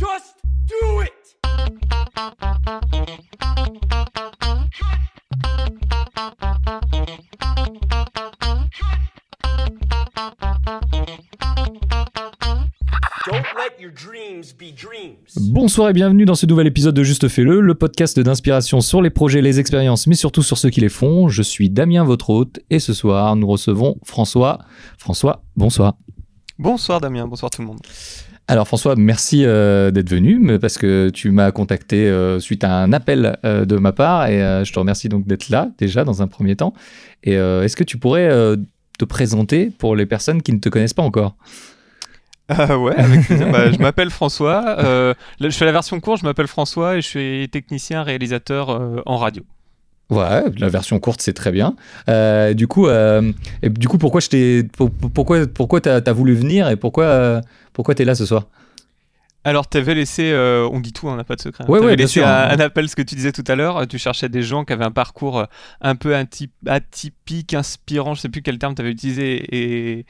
[0.00, 1.12] Just do it!
[13.26, 15.36] Don't let your dreams be dreams.
[15.36, 19.10] Bonsoir et bienvenue dans ce nouvel épisode de Juste Fais-le, le podcast d'inspiration sur les
[19.10, 21.28] projets, les expériences, mais surtout sur ceux qui les font.
[21.28, 24.60] Je suis Damien, votre hôte, et ce soir, nous recevons François.
[24.96, 25.98] François, bonsoir.
[26.58, 27.80] Bonsoir Damien, bonsoir tout le monde.
[28.50, 32.92] Alors François, merci euh, d'être venu, parce que tu m'as contacté euh, suite à un
[32.92, 36.26] appel euh, de ma part, et je te remercie donc d'être là déjà dans un
[36.26, 36.74] premier temps.
[37.22, 38.28] Et est-ce que tu pourrais
[38.98, 41.36] te présenter pour les personnes qui ne te connaissent pas encore?
[42.50, 43.28] Euh, ouais, avec.
[43.52, 45.14] Bah, je m'appelle François.
[45.38, 49.44] je fais la version courte, je m'appelle François et je suis technicien réalisateur en radio.
[50.10, 51.76] Ouais, la version courte c'est très bien.
[52.08, 53.32] Euh, du coup, euh,
[53.62, 56.76] et du coup, pourquoi je t'ai, pour- pour- pourquoi, pourquoi t'as, t'as voulu venir et
[56.76, 57.40] pourquoi, euh,
[57.72, 58.46] pourquoi t'es là ce soir?
[59.42, 61.64] Alors, t'avais laissé, euh, on dit tout, on n'a pas de secret.
[61.64, 61.66] hein.
[61.68, 63.88] Ouais, ouais, laissé un appel, ce que tu disais tout à l'heure.
[63.88, 65.44] Tu cherchais des gens qui avaient un parcours euh,
[65.80, 69.36] un peu atyp- atypique, inspirant, je sais plus quel terme tu avais utilisé.
[69.50, 70.04] Et,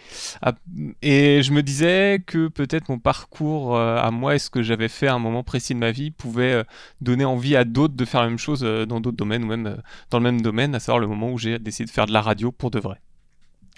[1.03, 4.89] et je me disais que peut-être mon parcours euh, à moi et ce que j'avais
[4.89, 6.65] fait à un moment précis de ma vie pouvait
[7.01, 9.77] donner envie à d'autres de faire la même chose dans d'autres domaines ou même
[10.11, 12.21] dans le même domaine, à savoir le moment où j'ai décidé de faire de la
[12.21, 13.01] radio pour de vrai.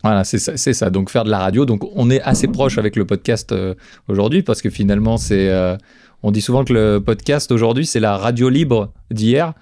[0.03, 0.91] Voilà, c'est ça, ça.
[0.91, 1.65] Donc faire de la radio.
[1.65, 3.75] Donc on est assez proche avec le podcast euh,
[4.09, 5.77] aujourd'hui parce que finalement c'est, euh,
[6.25, 9.53] on dit souvent que le podcast aujourd'hui c'est la radio libre d'hier.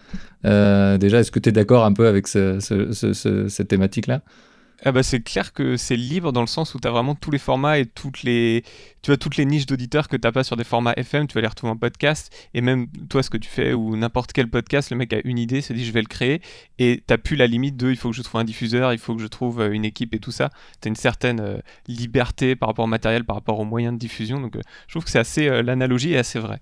[0.46, 3.68] Euh, déjà, est-ce que tu es d'accord un peu avec ce- ce- ce- ce- cette
[3.68, 4.22] thématique là
[4.82, 7.30] Ah bah c'est clair que c'est libre dans le sens où tu as vraiment tous
[7.30, 8.64] les formats et toutes les
[9.02, 11.42] tu as toutes les niches d'auditeurs que t'as pas sur des formats FM, tu vas
[11.42, 14.90] les retrouver en podcast et même toi ce que tu fais ou n'importe quel podcast,
[14.90, 16.40] le mec a une idée, se dit je vais le créer
[16.78, 19.14] et t'as plus la limite de il faut que je trouve un diffuseur, il faut
[19.14, 20.48] que je trouve euh, une équipe et tout ça.
[20.80, 23.98] Tu as une certaine euh, liberté par rapport au matériel, par rapport aux moyens de
[23.98, 26.60] diffusion donc euh, je trouve que c'est assez l'analogie est assez vraie.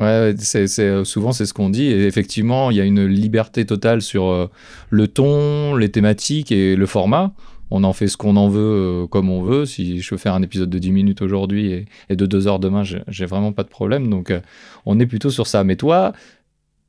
[0.00, 1.84] Ouais, c'est, c'est, euh, souvent c'est ce qu'on dit.
[1.84, 4.46] Et effectivement, il y a une liberté totale sur euh,
[4.90, 7.32] le ton, les thématiques et le format.
[7.70, 8.60] On en fait ce qu'on en veut
[9.04, 9.66] euh, comme on veut.
[9.66, 12.58] Si je veux faire un épisode de 10 minutes aujourd'hui et, et de 2 heures
[12.58, 14.08] demain, j'ai, j'ai vraiment pas de problème.
[14.08, 14.40] Donc euh,
[14.86, 15.62] on est plutôt sur ça.
[15.64, 16.12] Mais toi,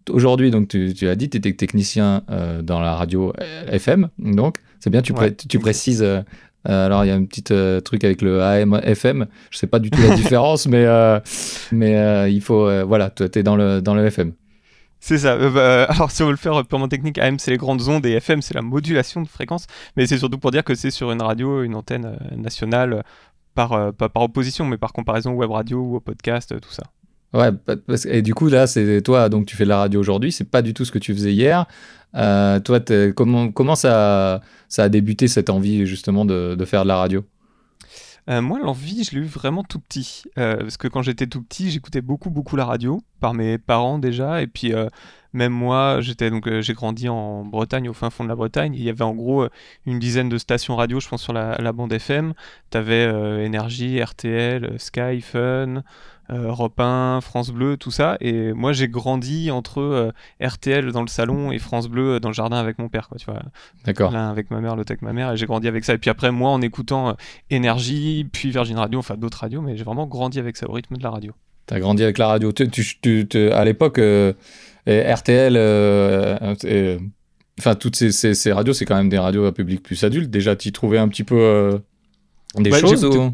[0.10, 2.24] aujourd'hui, donc tu, tu as dit, tu étais technicien
[2.64, 3.34] dans la radio
[3.68, 4.10] FM.
[4.20, 5.36] Donc c'est bien, tu, pré- Ouais.
[5.36, 6.06] tu précises.
[6.70, 9.28] Euh, alors il y a un petit euh, truc avec le AM, FM.
[9.52, 11.20] Je sais pas du tout la différence, mais euh,
[11.72, 14.34] mais il faut voilà, toi t'es dans le dans le FM.
[15.00, 15.36] C'est ça.
[15.36, 18.12] Bah, alors, si on veut le faire purement technique, AM c'est les grandes ondes et
[18.14, 19.68] FM c'est la modulation de fréquence.
[19.98, 23.04] Mais c'est surtout pour dire que c'est sur une radio, une antenne nationale,
[23.54, 26.84] par, pas par opposition, mais par comparaison web radio ou au podcast, tout ça.
[27.34, 30.00] Ouais, pa- parce- et du coup là c'est toi donc tu fais de la radio
[30.00, 31.66] aujourd'hui, c'est pas du tout ce que tu faisais hier.
[32.16, 32.80] Euh, toi
[33.16, 37.24] comment comment ça ça a débuté cette envie justement de, de faire de la radio?
[38.30, 40.24] Euh, moi, l'envie, je l'ai eu vraiment tout petit.
[40.38, 44.00] Euh, parce que quand j'étais tout petit, j'écoutais beaucoup, beaucoup la radio, par mes parents
[44.00, 44.42] déjà.
[44.42, 44.72] Et puis,
[45.34, 48.76] même moi, j'étais donc j'ai grandi en Bretagne, au fin fond de la Bretagne.
[48.76, 49.48] Il y avait en gros
[49.86, 52.34] une dizaine de stations radio, je pense, sur la, bande FM.
[52.70, 53.04] T'avais
[53.44, 55.84] Énergie, RTL, Sky, Fun,
[56.30, 58.18] Europe 1, France Bleu, tout ça.
[58.22, 60.12] Et moi, j'ai grandi entre euh,
[60.42, 63.18] RTL dans le salon et France Bleu euh, dans le jardin avec mon père, quoi,
[63.18, 63.42] tu vois.
[63.86, 64.12] D'accord.
[64.12, 65.94] L'un avec ma mère, l'autre avec ma mère, et j'ai grandi avec ça.
[65.94, 67.14] Et puis après, moi, en écoutant euh,
[67.50, 70.98] Énergie, puis Virgin Radio, enfin d'autres radios, mais j'ai vraiment grandi avec ça, au rythme
[70.98, 71.34] de la radio.
[71.66, 72.52] T'as grandi avec la radio.
[72.52, 74.34] Tu, tu- tu- tu- à l'époque euh,
[74.90, 77.00] euh, RTL, euh, euh,
[77.60, 80.30] enfin toutes ces, ces- ces radios, c'est quand même des radios à public plus adulte.
[80.30, 81.78] Déjà, tu trouvais un petit peu euh,
[82.58, 83.34] des choses ou,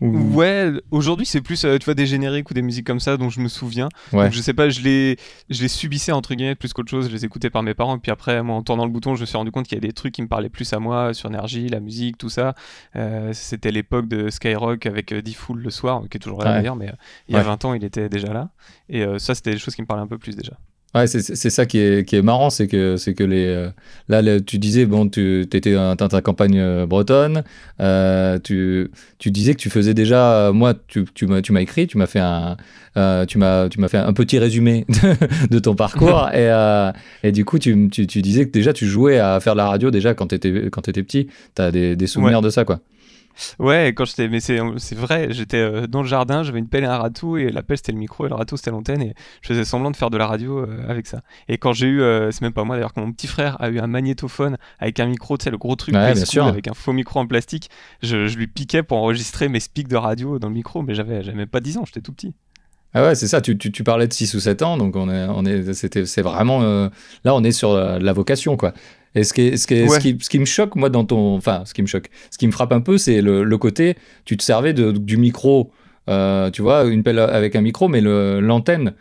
[0.00, 3.16] ou- Ouais, aujourd'hui, c'est plus, euh, tu vois, des génériques ou des musiques comme ça
[3.16, 3.88] dont je me souviens.
[4.12, 4.24] Ouais.
[4.24, 5.16] Donc, je sais pas, je les,
[5.50, 7.08] je les subissais, entre guillemets, plus qu'autre chose.
[7.08, 7.96] Je les écoutais par mes parents.
[7.96, 9.78] Et puis après, moi, en tournant le bouton, je me suis rendu compte qu'il y
[9.78, 12.54] a des trucs qui me parlaient plus à moi, sur Énergie, la musique, tout ça.
[12.96, 16.56] Euh, C'était l'époque de Skyrock avec euh, D-Fool le soir, qui est toujours là Ouais.
[16.58, 16.92] d'ailleurs, mais euh,
[17.28, 17.44] il y a Ouais.
[17.44, 18.50] 20 ans, il était déjà là.
[18.88, 20.52] Et euh, ça, c'était des choses qui me parlaient un peu plus déjà.
[20.94, 23.68] Ouais, c'est c'est ça qui est, qui est marrant, c'est que, c'est que les, euh,
[24.08, 27.44] là, le- tu disais, bon, tu étais dans ta campagne euh, bretonne,
[27.80, 31.98] euh, tu, tu disais que tu faisais déjà, euh, moi, tu, tu m'as écrit, tu
[31.98, 32.56] m'as fait un,
[33.26, 36.50] tu m'as fait un petit résumé de, de ton parcours, et,
[37.22, 39.68] et du coup, tu, tu, tu disais que déjà, tu jouais à faire de la
[39.68, 42.64] radio déjà quand tu étais, quand étais petit, tu as des, des souvenirs de ça,
[42.64, 42.80] quoi.
[43.58, 46.84] Ouais, quand j'étais, mais c'est c'est vrai, j'étais euh, dans le jardin, j'avais une pelle
[46.84, 49.14] et un râteau et la pelle c'était le micro et le râteau c'était l'antenne et
[49.42, 51.22] je faisais semblant de faire de la radio euh, avec ça.
[51.48, 53.68] Et quand j'ai eu, euh, c'est même pas moi d'ailleurs, quand mon petit frère a
[53.70, 56.46] eu un magnétophone avec un micro, tu sais le gros truc Ouais, bien sûr.
[56.46, 57.70] avec un faux micro en plastique,
[58.02, 61.22] je, je lui piquais pour enregistrer mes speaks de radio dans le micro, mais j'avais
[61.22, 62.34] j'avais même pas 10 ans, j'étais tout petit.
[62.94, 65.10] Ah ouais, c'est ça, tu, tu, tu parlais de 6 ou 7 ans, donc on
[65.10, 66.62] est, on est, c'était, c'est vraiment.
[66.62, 66.88] euh,
[67.22, 68.72] là, on est sur la, la vocation, quoi.
[69.14, 71.04] Et ce qui, est- ce, qui est- ce, qui, ce qui me choque, moi, dans
[71.04, 71.36] ton.
[71.36, 73.96] Enfin, ce qui me choque, ce qui me frappe un peu, c'est le, le côté,
[74.24, 75.70] tu te servais de, du micro
[76.08, 78.94] Euh, tu vois, une pelle avec un micro, mais l'antenne,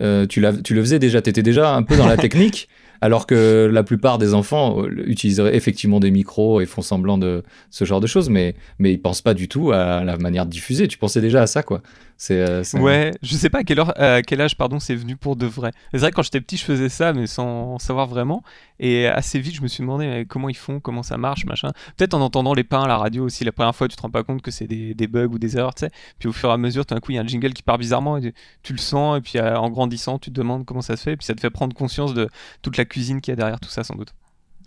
[0.00, 2.68] euh, tu, tu le faisais déjà, tu étais déjà un peu dans la technique,
[3.00, 7.42] alors que la plupart des enfants euh, utiliseraient effectivement des micros et font semblant de
[7.70, 10.50] ce genre de choses, mais, mais ils pensent pas du tout à la manière de
[10.50, 10.88] diffuser.
[10.88, 11.82] Tu pensais déjà à ça, quoi.
[12.24, 14.94] C'est, euh, c'est- Ouais, je sais pas à quelle, heure, à quel âge pardon c'est
[14.94, 15.72] venu pour de vrai.
[15.90, 18.44] C'est vrai que quand j'étais petit je faisais ça mais sans savoir vraiment
[18.78, 21.72] et assez vite je me suis demandé comment ils font, comment ça marche, machin.
[21.96, 24.10] Peut-être en entendant les pains à la radio aussi la première fois tu te rends
[24.10, 25.90] pas compte que c'est des, des bugs ou des erreurs, tu sais.
[26.20, 27.64] Puis au fur et à mesure tout d'un coup il y a un jingle qui
[27.64, 30.64] part bizarrement et tu, tu le sens et puis euh, en grandissant tu te demandes
[30.64, 32.28] comment ça se fait et puis ça te fait prendre conscience de
[32.62, 34.14] toute la cuisine qu'il y a derrière tout ça sans doute.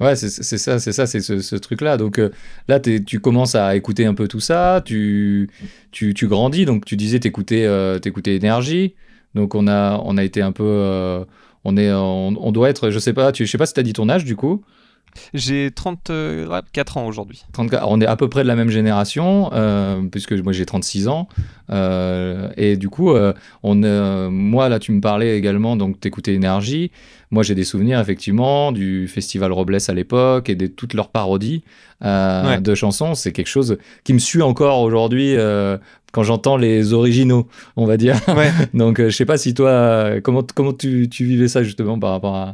[0.01, 1.97] Ouais, c'est ça, c'est ça, c'est ce, truc-là.
[1.97, 2.30] Donc euh,
[2.68, 5.50] là, tu commences à écouter un peu tout ça, tu,
[5.92, 6.65] tu, grandis.
[6.65, 8.95] Donc tu disais, t'écoutais, euh, énergie.
[9.36, 11.24] Donc on a, on a été un peu, euh,
[11.63, 13.83] on est, on, on doit être, je sais pas, tu, je sais pas si t'as
[13.83, 14.63] dit ton âge du coup.
[15.33, 17.44] J'ai 34 ans aujourd'hui.
[17.53, 21.07] 34, on est à peu près de la même génération, euh, puisque moi j'ai 36
[21.07, 21.27] ans.
[21.71, 23.33] Euh, et du coup, euh,
[23.63, 26.91] on, euh, moi là, tu me parlais également, donc t'écoutais Énergie.
[27.31, 31.63] Moi j'ai des souvenirs effectivement du Festival Robles à l'époque et de toutes leurs parodies
[32.03, 32.62] euh, Ouais.
[32.62, 33.15] de chansons.
[33.15, 35.77] C'est quelque chose qui me suit encore aujourd'hui euh,
[36.12, 38.15] quand j'entends les originaux, on va dire.
[38.29, 38.51] Ouais.
[38.73, 41.97] donc euh, je sais pas si toi, euh, comment, comment tu, tu vivais ça justement
[42.00, 42.53] par rapport à.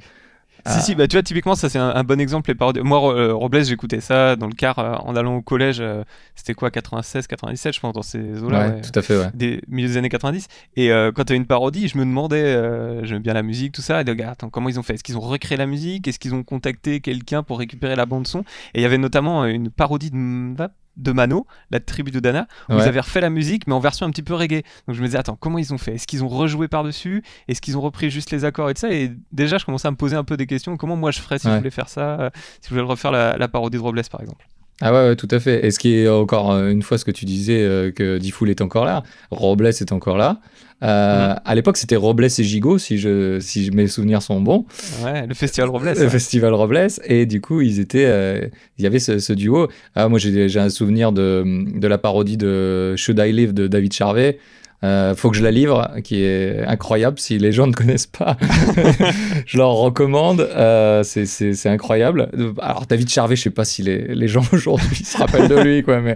[0.68, 2.50] Si, si, bah tu vois, typiquement, ça c'est un, un bon exemple.
[2.50, 2.81] Les parodies.
[2.81, 5.78] Moi, euh, Robles, j'écoutais ça dans le car euh, en allant au collège.
[5.80, 6.04] euh,
[6.36, 8.68] C'était quoi, 96, 97, je pense, dans ces eaux-là.
[8.68, 8.81] ouais, ouais.
[8.81, 9.30] tout à fait, ouais.
[9.34, 10.48] Des milieux des années 90.
[10.75, 13.72] Et euh, quand tu as une parodie, je me demandais, euh, j'aime bien la musique,
[13.74, 14.02] tout ça.
[14.02, 14.94] Et de, gars, attends, comment ils ont fait?
[14.96, 16.08] Est-ce qu'ils ont recréé la musique?
[16.08, 18.40] Est-ce qu'ils ont contacté quelqu'un pour récupérer la bande-son
[18.74, 20.56] Et il y avait notamment une parodie de, M-
[20.98, 22.80] de Mano, la tribu de Dana, où Ouais.
[22.84, 24.64] ils avaient refait la musique, mais en version un petit peu reggae.
[24.88, 25.96] Donc je me disais, attends, comment ils ont fait?
[25.96, 27.24] Est-ce qu'ils ont rejoué par-dessus?
[27.48, 28.92] Est-ce qu'ils ont repris juste les accords et tout ça?
[28.92, 30.76] Et déjà, je commençais à me poser un peu des questions.
[30.78, 31.54] Comment moi je ferais si Ouais.
[31.54, 32.30] je voulais faire ça euh,
[32.62, 34.46] Si je voulais refaire la, la parodie de Robles, par exemple?
[34.80, 35.66] Ah ouais, ouais, tout à fait.
[35.66, 38.50] Et ce qui est encore euh, une fois ce que tu disais euh, que Diffoul
[38.50, 40.40] est encore là, Robles est encore là.
[40.84, 44.66] Euh, À l'époque, c'était Robles et Gigot, si, je, si mes souvenirs sont bons,
[45.04, 45.94] Ouais, le festival Robles.
[45.96, 46.10] le ouais.
[46.10, 46.88] festival Robles.
[47.06, 48.48] Et du coup, ils étaient, euh,
[48.80, 49.68] il y avait ce, ce duo.
[49.94, 51.44] Ah, moi, j'ai j'ai un souvenir de,
[51.80, 54.40] de la parodie de Should I Live de David Charvet.
[54.83, 57.19] Euh, faut que je la livre, qui est incroyable.
[57.19, 58.36] Si les gens ne connaissent pas,
[59.45, 60.42] je leur recommande.
[60.42, 62.30] Euh, c'est- incroyable.
[62.60, 65.83] Alors David Charvet, je sais pas si les, les gens aujourd'hui se rappellent de lui,
[65.83, 66.16] quoi, mais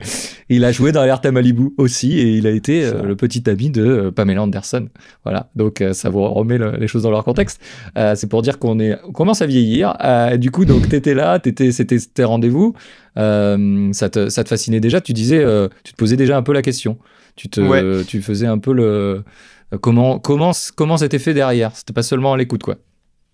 [0.50, 3.48] il a joué dans Alerte à Malibu aussi, et il a été euh, le petit
[3.50, 4.88] ami de euh, Pamela Anderson.
[5.24, 7.62] Voilà, donc euh, ça vous remet le- les choses dans leur contexte.
[7.98, 9.96] Euh, c'est pour dire qu'on est, on commence à vieillir.
[10.04, 12.74] Euh, du coup, donc t'étais là, t'étais, c'était c'était rendez-vous.
[13.18, 15.00] Euh, ça, te, ça te fascinait déjà?
[15.02, 16.98] Tu disais, euh, tu te posais déjà un peu la question.
[17.36, 18.04] Tu te, Ouais.
[18.06, 19.24] tu faisais un peu le
[19.82, 21.76] comment comment comment c'était fait derrière?
[21.76, 22.76] C'était pas seulement à l'écoute, quoi.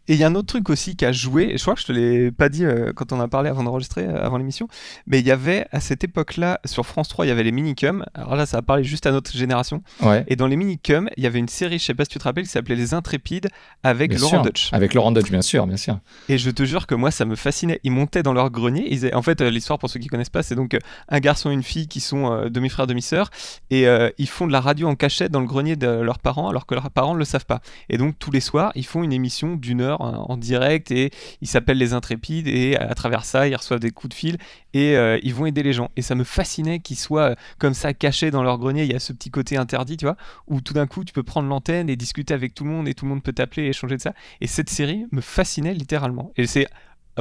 [0.07, 1.81] Et il y a un autre truc aussi qui a joué, et je crois que
[1.81, 4.67] je te l'ai pas dit euh, quand on a parlé avant d'enregistrer, euh, avant l'émission,
[5.07, 8.03] mais il y avait à cette époque-là, sur France 3, il y avait les minicums.
[8.15, 9.83] Alors là, ça a parlé juste à notre génération.
[10.01, 10.23] Ouais.
[10.27, 12.23] Et dans les minicums, il y avait une série, je sais pas si tu te
[12.23, 13.47] rappelles, qui s'appelait Les Intrépides
[13.83, 14.41] avec Bien Laurent sûr.
[14.41, 14.73] Dutch.
[14.73, 15.99] Avec Laurent Dutch, bien sûr, bien sûr.
[16.29, 17.79] Et je te jure que moi, ça me fascinait.
[17.83, 18.87] Ils montaient dans leur grenier.
[18.91, 21.19] Ils avaient- En fait, euh, l'histoire, pour ceux qui connaissent pas, c'est donc euh, un
[21.19, 23.29] garçon et une fille qui sont euh, demi-frères, demi-sœurs.
[23.69, 23.85] Et
[24.17, 26.73] ils font de la radio en cachette dans le grenier de leurs parents, alors que
[26.73, 27.61] leurs parents ne le savent pas.
[27.89, 30.91] Et donc, tous les soirs, ils font une émission d'une heure en direct.
[30.91, 31.11] Et
[31.41, 32.47] ils s'appellent Les Intrépides.
[32.47, 34.37] Et à travers ça, ils reçoivent des coups de fil.
[34.73, 35.89] Et euh, ils vont aider les gens.
[35.97, 38.83] Et ça me fascinait qu'ils soient euh, comme ça, cachés dans leur grenier.
[38.83, 40.15] Il y a ce petit côté interdit, tu vois,
[40.47, 42.87] où tout d'un coup, tu peux prendre l'antenne et discuter avec tout le monde.
[42.87, 44.13] Et tout le monde peut t'appeler et échanger de ça.
[44.39, 46.31] Et cette série me fascinait littéralement.
[46.37, 46.67] Et c'est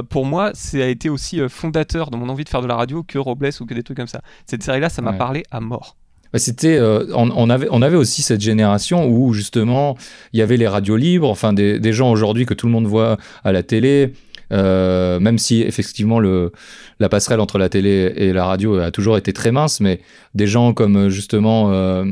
[0.09, 2.75] pour moi, ça a été aussi euh, fondateur dans mon envie de faire de la
[2.75, 4.21] radio que Robles ou que des trucs comme ça.
[4.45, 5.17] Cette série-là, ça m'a Ouais.
[5.17, 5.97] parlé à mort.
[6.33, 9.97] Bah, C'était, euh, on, on avait, on avait aussi cette génération où justement
[10.33, 12.87] il y avait les radios libres, enfin des, des gens aujourd'hui que tout le monde
[12.87, 14.13] voit à la télé,
[14.51, 16.51] euh, même si effectivement le,
[16.99, 20.01] la passerelle entre la télé et la radio a toujours été très mince, mais
[20.35, 22.03] des gens comme justement euh,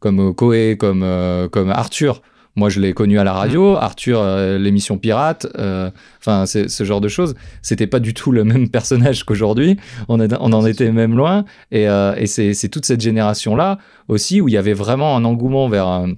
[0.00, 2.22] comme Coé, comme, euh, comme Arthur.
[2.54, 3.76] Moi, je l'ai connu à la radio.
[3.76, 5.90] Arthur, euh, l'émission Pirate, euh,
[6.20, 7.34] enfin, ce genre de choses.
[7.62, 9.78] C'était pas du tout le même personnage qu'aujourd'hui.
[10.08, 11.44] On, en était même loin.
[11.70, 13.78] Et, euh, et c'est toute cette génération-là
[14.08, 16.12] aussi où il y avait vraiment un engouement vers un-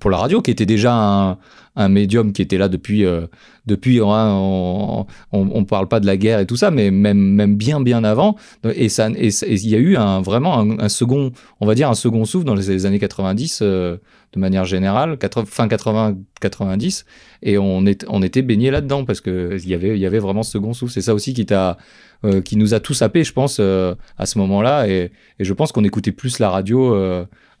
[0.00, 1.38] pour la radio qui était déjà
[1.76, 3.26] un, médium qui était là depuis euh,
[3.66, 7.56] depuis hein, on, on parle pas de la guerre et tout ça mais même même
[7.56, 8.36] bien bien avant.
[8.74, 11.88] Et ça et et il y a eu un vraiment un, second on va dire
[11.88, 13.96] un second souffle dans les années 90 euh,
[14.32, 17.04] de manière générale 80 fin 80 90
[17.42, 20.18] et on est on était baigné là-dedans parce que il y avait il y avait
[20.18, 20.92] vraiment ce second souffle.
[20.92, 21.78] C'est ça aussi qui t'a
[22.24, 25.84] euh, qui nous a tous happés je pense à ce moment-là et, je pense qu'on
[25.84, 26.94] écoutait plus la radio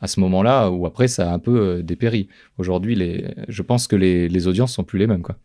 [0.02, 2.28] à ce moment-là où après ça a un peu euh, dépéri
[2.58, 5.36] aujourd'hui les je pense que les, les audiences sont plus les mêmes quoi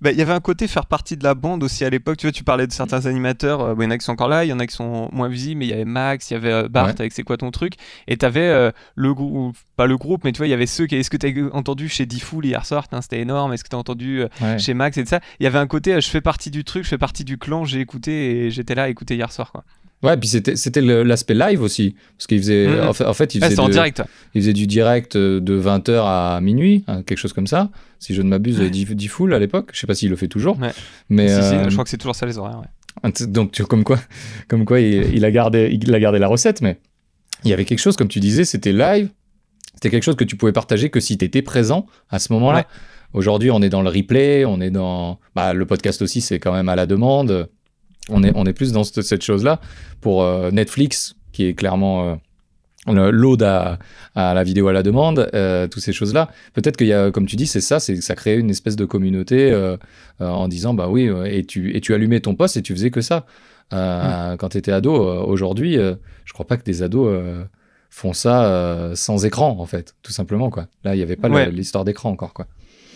[0.00, 2.16] Bah, il y avait un côté faire partie de la bande aussi à l'époque.
[2.16, 3.60] Tu vois, tu parlais de certains animateurs.
[3.60, 4.74] euh, bon, il y en a qui sont encore là, il y en a qui
[4.74, 6.94] sont moins visibles, mais il y avait Max, il y avait euh, Bart Ouais.
[7.00, 7.74] avec C'est quoi ton truc?
[8.08, 10.86] Et t'avais euh, le groupe, pas le groupe, mais tu vois, il y avait ceux
[10.86, 10.96] qui.
[10.96, 12.86] Est-ce que t'as entendu chez Diffoul hier soir?
[13.02, 13.52] C'était énorme.
[13.52, 14.58] Est-ce que t'as entendu euh, Ouais.
[14.58, 15.20] chez Max et de ça?
[15.38, 17.64] Il y avait un côté, je fais partie du truc, je fais partie du clan,
[17.64, 19.52] j'ai écouté et j'étais là à écouter hier soir.
[19.52, 19.62] Quoi.
[20.02, 22.88] Ouais, puis c'était l'aspect live aussi parce qu'il faisait Mhm.
[22.88, 23.98] en fait, en fait, il faisait c'était en de- direct.
[23.98, 24.04] ouais.
[24.34, 27.70] il faisait du direct euh, de 20h à minuit, hein, quelque chose comme ça.
[27.98, 28.70] Si je ne m'abuse, Ouais.
[28.70, 30.56] Diff- Diffoul à l'époque, je sais pas s'il le fait toujours.
[30.60, 30.70] Ouais.
[31.08, 32.62] Mais Si, si, euh, je crois que c'est toujours ça les horaires.
[33.28, 33.98] donc tu- comme quoi
[34.48, 36.78] comme quoi il, il a gardé il a gardé la recette mais
[37.44, 39.08] il y avait quelque chose comme tu disais, c'était live.
[39.74, 42.66] C'était quelque chose que tu pouvais partager que si tu étais présent à ce moment-là.
[43.14, 46.52] Aujourd'hui, on est dans le replay, on est dans bah, le podcast aussi, c'est quand
[46.52, 47.48] même à la demande.
[48.08, 49.60] On est, on est plus dans cette, cette chose-là.
[50.00, 52.18] Pour euh, Netflix, qui est clairement
[52.88, 53.78] euh, l'aude à,
[54.14, 56.30] à la vidéo à la demande, euh, toutes ces choses-là.
[56.54, 58.84] Peut-être qu'il y a, comme tu dis, c'est ça, c'est ça crée une espèce de
[58.86, 59.76] communauté euh,
[60.20, 62.90] euh, en disant, bah oui, et tu, et tu allumais ton poste et tu faisais
[62.90, 63.26] que ça.
[63.70, 67.14] Quand tu étais ado, aujourd'hui, je crois pas que des ados
[67.90, 70.48] font ça sans écran, en fait, tout simplement.
[70.48, 70.68] Quoi.
[70.84, 71.50] Là, il n'y avait pas Ouais.
[71.50, 72.32] l'histoire d'écran encore.
[72.32, 72.46] Quoi.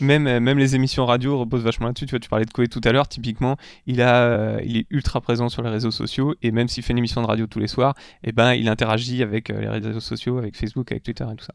[0.01, 2.07] Même, euh, même les émissions radio reposent vachement là-dessus.
[2.07, 3.07] Tu vois, tu parlais de Koé tout à l'heure.
[3.09, 3.57] Typiquement,
[3.87, 6.35] il, a, euh, il est ultra présent sur les réseaux sociaux.
[6.43, 7.95] Et même s'il fait une émission de radio tous les soirs,
[8.25, 11.45] eh ben, il interagit avec euh, les réseaux sociaux, avec Facebook, avec Twitter et tout
[11.45, 11.55] ça.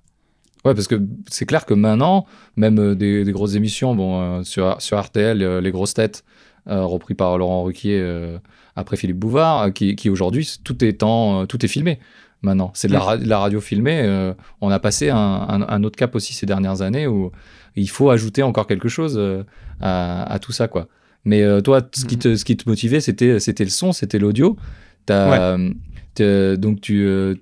[0.65, 2.25] Ouais, parce que c'est clair que maintenant,
[2.56, 6.24] même des, des grosses émissions, bon, sur, sur RTL, Les Grosses Têtes,
[6.65, 8.38] repris par Laurent Ruquier
[8.75, 12.00] après Philippe Bouvard, qui, qui aujourd'hui, tout, est en, tout est filmé
[12.41, 12.72] maintenant.
[12.74, 13.03] C'est de la, Mm.
[13.03, 14.01] ra- de la radio filmée.
[14.03, 17.32] euh, on a passé un, un- un autre cap aussi ces dernières années où
[17.81, 19.43] il faut ajouter encore quelque chose euh,
[19.81, 20.67] à, à tout ça.
[20.67, 20.88] quoi.
[21.25, 22.22] Mais euh, toi, ce qui Mhm.
[22.22, 24.55] te, ce qui te motivait, c'était c'était le son, c'était l'audio.
[25.05, 25.57] T'as,
[26.19, 27.36] euh, donc tu euh,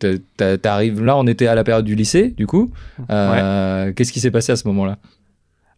[0.62, 2.72] t'arrives là, on était à la période du lycée, du coup.
[3.10, 4.98] Euh, Qu'est-ce qui s'est passé à ce moment-là?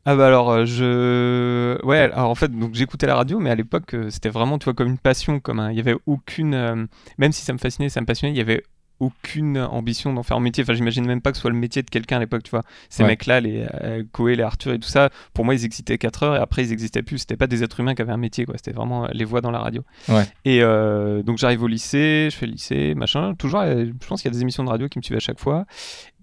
[0.10, 3.56] Ah bah alors euh, je ouais alors en fait donc j'écoutais la radio mais à
[3.56, 5.70] l'époque euh, c'était vraiment tu vois comme une passion comme un...
[5.70, 6.86] il y avait aucune euh,
[7.18, 8.64] même si ça me fascinait ça me passionnait il y avait
[9.00, 11.84] aucune ambition d'en faire un métier enfin j'imagine même pas que ce soit le métier
[11.84, 13.10] de quelqu'un à l'époque tu vois ces Ouais.
[13.10, 14.04] mecs là les euh,
[14.36, 17.04] les Arthur et tout ça pour moi ils existaient 4 heures et après ils existaient
[17.04, 19.24] plus c'était pas des êtres humains qui avaient un métier quoi c'était vraiment euh, les
[19.26, 20.26] voix dans la radio Ouais.
[20.46, 24.22] et euh, donc j'arrive au lycée je fais le lycée machin toujours euh, je pense
[24.22, 25.66] qu'il y a des émissions de radio qui me suivent à chaque fois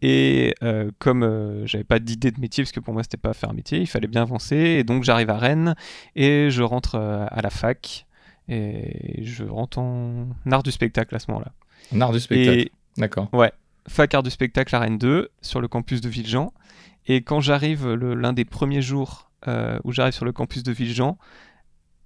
[0.03, 3.33] et euh, comme euh, j'avais pas d'idée de métier, parce que pour moi c'était pas
[3.33, 4.57] faire un métier, il fallait bien avancer.
[4.57, 5.75] Et donc j'arrive à Rennes
[6.15, 8.07] et je rentre euh, à la fac
[8.47, 11.53] et je rentre en art du spectacle à ce moment-là.
[11.93, 12.69] En art du spectacle.
[12.97, 13.29] D'accord.
[13.89, 16.53] fac art du spectacle à Rennes 2 sur le campus de Villejean.
[17.07, 21.19] Et quand j'arrive l'un des premiers jours euh, où j'arrive sur le campus de Villejean,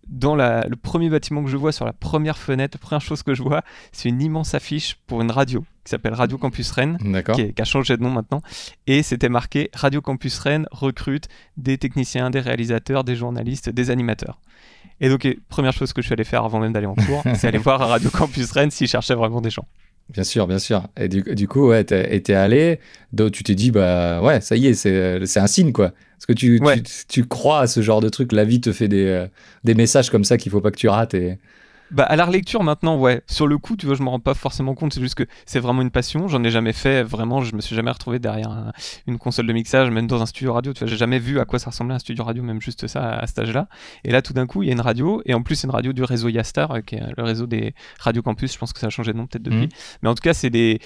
[0.09, 3.23] dans la- le premier bâtiment que je vois sur la première fenêtre, la première chose
[3.23, 6.97] que je vois, c'est une immense affiche pour une radio qui s'appelle Radio Campus Rennes
[7.03, 7.37] D'accord.
[7.37, 8.41] qui, est- qui a changé de nom maintenant.
[8.87, 14.41] Et c'était marqué Radio Campus Rennes recrute des techniciens, des réalisateurs, des journalistes, des animateurs.
[15.01, 17.23] Et donc, et, première chose que je suis allé faire avant même d'aller en cours,
[17.35, 19.67] c'est aller voir à Radio Campus Rennes s'ils cherchaient vraiment des gens.
[20.11, 20.85] Bien sûr, bien sûr.
[20.99, 22.81] Et du, du coup, ouais, t'es allé,
[23.13, 25.91] donc tu t'es dit, bah ouais, ça y est, c'est un signe, quoi.
[26.17, 26.81] Parce que tu, Ouais.
[26.81, 29.27] tu, tu crois à ce genre de truc, la vie te fait des, euh,
[29.65, 31.15] des messages comme ça qu'il faut pas que tu rates.
[31.15, 31.39] Et...
[31.91, 33.23] Bah, à la relecture maintenant, ouais.
[33.27, 34.93] Sur le coup, tu vois, je me rends pas forcément compte.
[34.95, 36.29] C'est juste que c'est vraiment une passion.
[36.29, 37.03] J'en ai jamais fait.
[37.03, 38.73] Vraiment, je me suis jamais retrouvé derrière un-
[39.07, 40.73] une console de mixage, même dans un studio radio.
[40.73, 43.03] Tu vois, j'ai jamais vu à quoi ça ressemblait un studio radio, même juste ça
[43.03, 43.69] à, à cet âge-là.
[44.05, 45.23] Et là, tout d'un coup, il y a une radio.
[45.25, 47.75] Et en plus, c'est une radio du réseau Yastar, euh, qui est le réseau des
[48.01, 48.53] radios campus.
[48.53, 49.59] Je pense que ça a changé de nom peut-être depuis.
[49.63, 49.69] Mhm.
[50.03, 50.81] Mais en tout cas, c'est des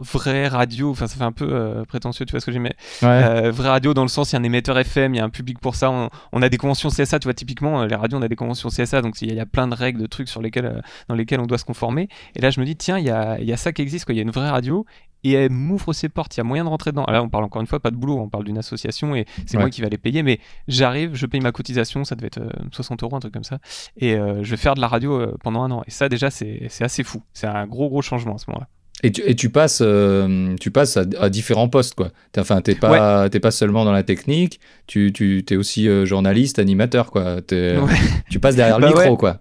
[0.00, 0.90] vraies radios.
[0.90, 3.08] Enfin, ça fait un peu euh, prétentieux, tu vois ce que j'ai mais Ouais.
[3.08, 5.24] euh, vraie radio dans le sens il y a un émetteur FM, il y a
[5.24, 5.90] un public pour ça.
[5.90, 8.68] On, on a des conventions CSA, tu vois typiquement les radios on a des conventions
[8.68, 11.40] CSA, donc il y, y a plein de règles, de trucs sur euh, dans lesquels
[11.40, 12.08] on doit se conformer.
[12.36, 14.16] Et là je me dis tiens il y a, y a ça qui existe, il
[14.16, 14.84] y a une vraie radio.
[15.24, 17.04] Et elle m'ouvre ses portes, il y a moyen de rentrer dedans.
[17.06, 19.56] Là, on parle encore une fois pas de boulot, on parle d'une association et c'est
[19.56, 19.62] Ouais.
[19.62, 20.24] moi qui vais les payer.
[20.24, 23.44] Mais j'arrive, je paye ma cotisation, ça devait être euh, 60 euros, un truc comme
[23.44, 23.60] ça.
[23.96, 25.82] Et euh, je vais faire de la radio euh, pendant un an.
[25.86, 27.22] Et ça, déjà, c'est c'est assez fou.
[27.34, 28.66] C'est un gros, gros changement à ce moment-là.
[29.04, 32.10] Et, tu, et tu passes, euh, tu passes à, à différents postes, quoi.
[32.32, 36.06] T'es- Enfin, t'es pas, t'es pas seulement dans la technique, tu, tu es aussi euh,
[36.06, 37.42] journaliste, animateur, quoi.
[37.42, 37.92] T'es- Ouais.
[38.30, 39.16] Tu passes derrière le Bah micro, ouais.
[39.16, 39.40] quoi.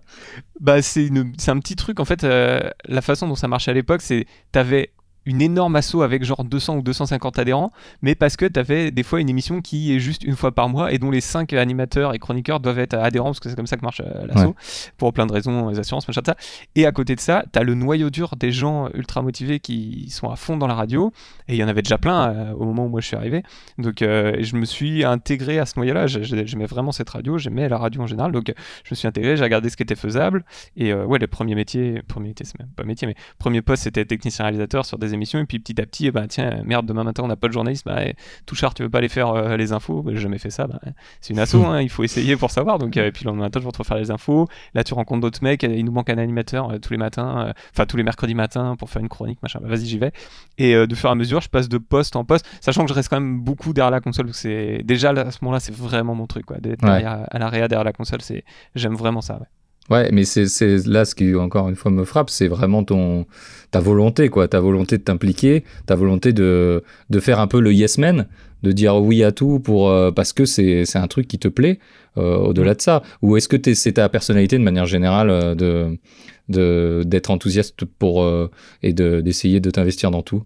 [0.60, 2.24] Bah, c'est une- c'est un petit truc en fait.
[2.24, 4.91] euh, la façon dont ça marchait à l'époque, c'est t'avais
[5.25, 9.21] une énorme asso avec genre 200 ou 250 adhérents, mais parce que t'avais des fois
[9.21, 12.19] une émission qui est juste une fois par mois et dont les 5 animateurs et
[12.19, 14.53] chroniqueurs doivent être adhérents parce que c'est comme ça que marche euh, l'asso Ouais.
[14.97, 16.35] pour plein de raisons, les assurances, machin de ça.
[16.75, 20.29] Et à côté de ça, t'as le noyau dur des gens ultra motivés qui sont
[20.29, 21.11] à fond dans la radio
[21.47, 23.43] et il y en avait déjà plein euh, au moment où moi je suis arrivé.
[23.77, 26.07] Donc euh, je me suis intégré à ce noyau-là.
[26.07, 28.31] J'ai- j'ai- J'aimais vraiment cette radio, j'aimais la radio en général.
[28.31, 28.51] Donc
[28.83, 30.43] je me suis intégré, j'ai regardé ce qui était faisable.
[30.75, 33.83] Et euh, ouais, les premiers métiers, premier métier, c'est même pas métier, mais premier poste,
[33.83, 37.03] c'était technicien réalisateur sur des émissions, et puis petit à petit, bah, tiens, merde, demain
[37.03, 38.15] matin, on n'a pas de journaliste, bah, eh,
[38.46, 40.01] Touchard, tu veux pas aller faire euh, les infos?
[40.01, 40.80] Bah, J'ai jamais fait ça, bah,
[41.22, 42.77] c'est une asso, hein, il faut essayer pour savoir.
[42.80, 44.48] Donc, euh, et puis le lendemain matin, je vais te refaire les infos.
[44.74, 47.86] Là, tu rencontres d'autres mecs, il nous manque un animateur euh, tous les matins, enfin
[47.86, 49.60] tous les mercredis matins pour faire une chronique, machin.
[49.62, 50.12] Bah, vas-y, j'y vais.
[50.58, 52.94] Et de fur et à mesure, je passe de poste en poste, sachant que je
[52.94, 54.34] reste quand même beaucoup derrière la console.
[54.34, 56.58] C'est déjà à ce moment-là, c'est vraiment mon truc, quoi.
[56.58, 57.03] D'être Ouais.
[57.03, 58.44] à l'arrière derrière la console, c'est
[58.75, 59.36] j'aime vraiment ça.
[59.36, 59.46] ouais.
[59.91, 63.25] Ouais, mais c'est là ce qui encore une fois me frappe, c'est vraiment ton
[63.71, 67.74] ta volonté quoi, ta volonté de t'impliquer, ta volonté de de faire un peu le
[67.74, 68.25] yes man,
[68.63, 71.79] de dire oui à tout pour euh, parce que c'est un truc qui te plaît
[72.17, 73.03] euh, au-delà de ça.
[73.21, 76.00] Ou est-ce que c'est ta personnalité de manière générale euh,
[76.48, 78.50] de d'être enthousiaste pour euh,
[78.83, 80.43] et de d'essayer de t'investir dans tout?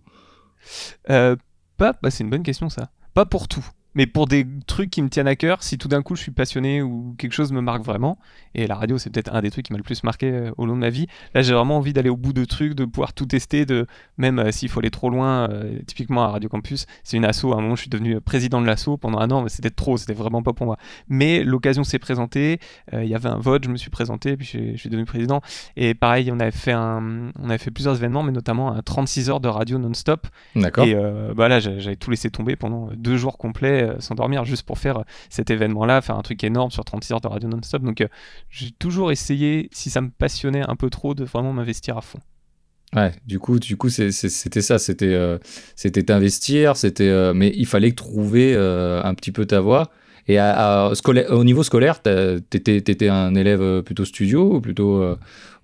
[1.08, 1.36] Pas,
[1.78, 2.90] bah, c'est une bonne question ça.
[3.14, 5.64] Pas pour tout, mais pour des trucs qui me tiennent à cœur.
[5.64, 8.18] Si tout d'un coup je suis passionné ou quelque chose me marque vraiment,
[8.54, 10.66] et la radio c'est peut-être un des trucs qui m'a le plus marqué euh, au
[10.66, 11.08] long de ma vie.
[11.34, 13.88] Là j'ai vraiment envie d'aller au bout de trucs, de pouvoir tout tester, de
[14.18, 15.50] même euh, s'il faut aller trop loin.
[15.50, 17.46] euh, typiquement à Radio Campus, c'est une asso.
[17.46, 19.98] À un moment je suis devenu président de l'asso pendant un an, mais c'était trop,
[19.98, 20.78] c'était vraiment pas pour moi.
[21.08, 22.60] Mais l'occasion s'est présentée.
[22.94, 24.90] euh, Il y avait un vote, je me suis présenté, puis je, suis- je suis
[24.90, 25.42] devenu président.
[25.78, 29.30] Et pareil, on avait fait un, on avait fait plusieurs événements, mais notamment un 36
[29.30, 30.28] heures de radio non-stop.
[30.56, 30.86] D'accord.
[30.86, 34.16] Et euh, bah là, j'a- j'avais tout laissé tomber pendant deux jours complets euh, sans
[34.16, 37.28] dormir, juste pour faire euh, cet événement-là, faire un truc énorme sur 36 heures de
[37.28, 37.84] radio non-stop.
[37.84, 38.08] Donc, euh,
[38.50, 42.20] j'ai toujours essayé, si ça me passionnait un peu trop, de vraiment m'investir à fond.
[42.96, 45.20] Ouais, du coup, du coup, c'était ça, c'était,
[45.76, 49.92] c'était t'investir, c'était, mais il fallait trouver un petit peu ta voie.
[50.28, 50.92] Et à,
[51.30, 55.04] au niveau scolaire, t'étais, t'étais un élève plutôt studio ou plutôt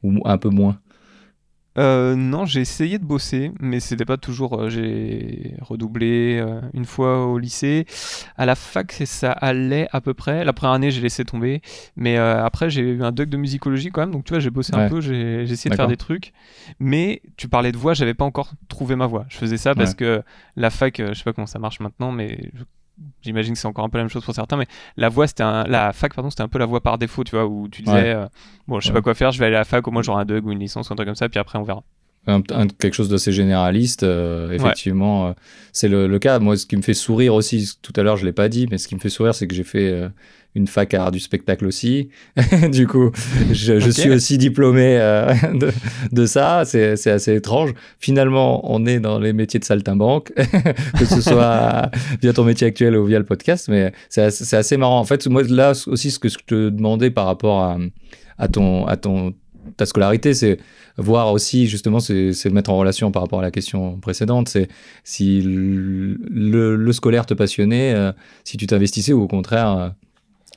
[0.04, 0.80] ou un peu moins?
[1.78, 4.60] Euh, non, j'ai essayé de bosser, mais c'était pas toujours.
[4.60, 7.86] euh, j'ai redoublé euh, une fois au lycée.
[8.36, 10.44] À la fac, ça allait à peu près.
[10.44, 11.62] La première année, j'ai laissé tomber.
[11.96, 14.12] Mais euh, après, j'ai eu un doc de musicologie quand même.
[14.12, 16.34] Donc, tu vois, j'ai bossé un peu, j'ai essayé de faire des trucs.
[16.80, 19.26] Mais tu parlais de voix, j'avais pas encore trouvé ma voix.
[19.30, 19.96] Je faisais ça parce Ouais.
[19.96, 20.24] que
[20.58, 22.64] la fac, je sais pas comment ça marche maintenant, mais je-
[23.22, 24.68] J'imagine que c'est encore un peu la même chose pour certains, mais
[24.98, 25.64] la voix, c'était un...
[25.66, 27.96] la fac, pardon, c'était un peu la voie par défaut, tu vois, où tu disais,
[27.96, 28.10] Ouais.
[28.14, 28.28] euh,
[28.68, 29.00] bon, je sais Ouais.
[29.00, 30.52] pas quoi faire, je vais aller à la fac, au moins j'aurai un DUG ou
[30.52, 31.84] une licence ou un truc comme ça, puis après on verra.
[32.28, 35.32] Un- un- quelque chose d'assez généraliste, euh, effectivement, euh,
[35.74, 36.38] c'est le, le cas.
[36.38, 38.78] Moi, ce qui me fait sourire aussi, tout à l'heure, je l'ai pas dit, mais
[38.78, 40.08] ce qui me fait sourire, c'est que j'ai fait euh,
[40.54, 42.10] une fac à art du spectacle aussi.
[42.72, 43.12] du coup,
[43.52, 45.72] je, suis aussi diplômé euh, de,
[46.12, 46.64] de ça.
[46.66, 47.74] C'est c'est assez étrange.
[48.00, 50.32] Finalement, on est dans les métiers de saltimbanque,
[51.00, 51.90] que ce soit
[52.22, 55.00] via ton métier actuel ou via le podcast, mais c'est assez, c'est assez marrant.
[55.00, 57.78] En fait, moi, là aussi, ce que je te demandais par rapport à,
[58.38, 59.34] à ton, à ton,
[59.78, 60.60] ta scolarité, c'est
[60.98, 64.68] voir aussi, justement, c'est mettre en relation par rapport à la question précédente, c'est
[65.04, 68.12] si le, scolaire te passionnait, euh,
[68.44, 69.90] si tu t'investissais ou au contraire, euh,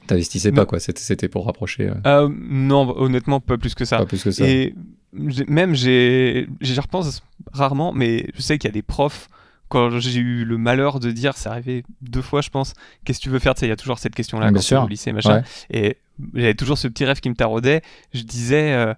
[0.07, 0.81] t'investissais pas, quoi.
[0.81, 3.99] C'était- pour rapprocher, euh, non, honnêtement, pas plus que ça.
[3.99, 4.47] pas plus que ça.
[4.47, 4.75] Et
[5.13, 9.29] même, j'ai, j'y repense rarement, mais je sais qu'il y a des profs,
[9.69, 13.25] quand j'ai eu le malheur de dire, c'est arrivé deux fois, je pense, qu'est-ce que
[13.25, 13.55] tu veux faire?
[13.55, 15.39] Tu sais, il y a toujours cette question-là quand t'es au lycée, machin.
[15.39, 15.43] Ouais.
[15.71, 15.97] Et
[16.35, 17.83] j'avais toujours ce petit rêve qui me taraudait.
[18.13, 18.95] Je disais euh,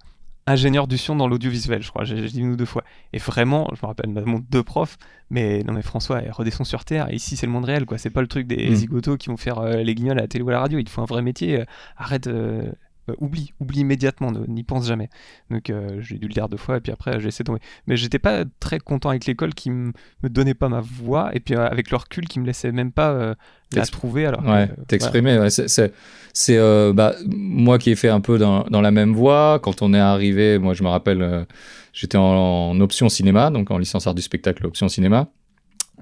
[0.46, 2.04] ingénieur du son dans l'audiovisuel, je crois.
[2.04, 2.84] J'ai dit une ou deux fois.
[3.12, 4.96] Et vraiment, je me rappelle notamment deux profs,
[5.30, 7.12] mais non, mais François, redescends sur Terre.
[7.12, 7.98] Ici, c'est le monde réel, quoi.
[7.98, 8.74] C'est pas le truc des Mm.
[8.74, 10.78] zigotos qui vont faire euh, les guignols à la télé ou à la radio.
[10.78, 11.64] Il te faut un vrai métier.
[11.96, 12.26] arrête.
[12.28, 12.70] euh,
[13.08, 15.08] euh, oublie, oublie immédiatement, n'y pense jamais.
[15.50, 17.60] Donc euh, j'ai dû le dire deux fois et puis après j'ai laissé tomber.
[17.86, 19.92] Mais j'étais pas très content avec l'école qui me
[20.24, 23.10] donnait pas ma voix et puis euh, avec le recul qui me laissait même pas
[23.10, 23.34] euh,
[23.72, 24.40] la T'exp- trouver alors.
[24.42, 24.84] Ouais, voilà.
[24.88, 25.38] t'exprimer.
[25.38, 29.58] ouais, c'est- bah, moi qui ai fait un peu dans, dans la même voie.
[29.62, 31.46] Quand on est arrivé, moi je me rappelle,
[31.92, 35.28] j'étais en, en option cinéma, donc en licence art du spectacle, option cinéma.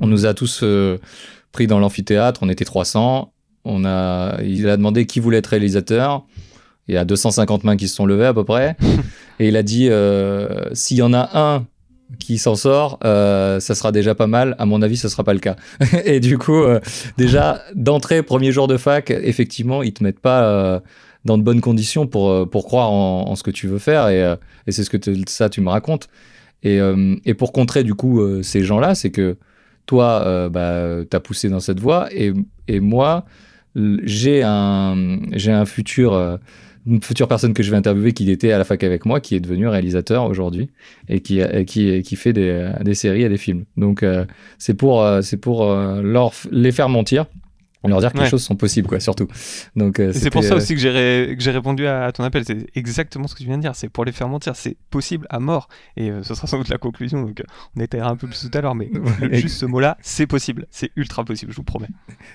[0.01, 0.65] On nous a tous
[1.53, 2.41] pris dans l'amphithéâtre.
[2.43, 3.33] On était 300.
[3.65, 6.27] On a, il a demandé qui voulait être réalisateur.
[6.89, 8.77] Il y a 250 mains qui se sont levées à peu près.
[9.39, 11.67] Et il a dit euh, s'il y en a un
[12.19, 14.55] qui s'en sort, euh, ça sera déjà pas mal.
[14.59, 15.57] À mon avis, ce sera pas le cas.
[16.05, 16.79] et du coup, euh,
[17.17, 20.83] déjà d'entrée, premier jour de fac, effectivement, ils te mettent pas
[21.25, 24.09] dans de bonnes conditions pour pour croire en, en ce que tu veux faire.
[24.09, 26.09] Et, et c'est ce que ça tu me racontes.
[26.63, 26.79] Et,
[27.25, 29.37] et pour contrer du coup ces gens-là, c'est que
[29.87, 32.33] toi, bah, t'as poussé dans cette voie et,
[32.69, 33.25] et moi,
[33.75, 36.39] j'ai un j'ai un futur
[36.87, 39.35] une future personne que je vais interviewer qui était à la fac avec moi, qui
[39.35, 40.71] est devenu réalisateur aujourd'hui
[41.09, 43.65] et qui, et qui, et qui fait des, des séries et des films.
[43.77, 44.25] Donc euh,
[44.59, 47.27] c'est pour, euh, c'est pour euh, leur, les faire mentir,
[47.89, 49.27] leur dire que les choses sont possibles, quoi, surtout.
[49.77, 52.25] Donc euh, c'est pour ça euh, aussi que j'ai ré- que j'ai répondu à, ton
[52.25, 52.45] appel.
[52.45, 53.75] C'est exactement ce que tu viens de dire.
[53.75, 54.57] C'est pour les faire mentir.
[54.57, 55.69] C'est possible à mort.
[55.97, 57.23] Et euh, ce sera sans doute la conclusion.
[57.23, 57.45] Donc euh,
[57.77, 58.75] on étayera un peu plus tout à l'heure.
[58.75, 58.91] Mais
[59.23, 59.39] Ouais.
[59.41, 60.67] juste ce mot-là, c'est possible.
[60.71, 61.89] C'est ultra possible, je vous promets.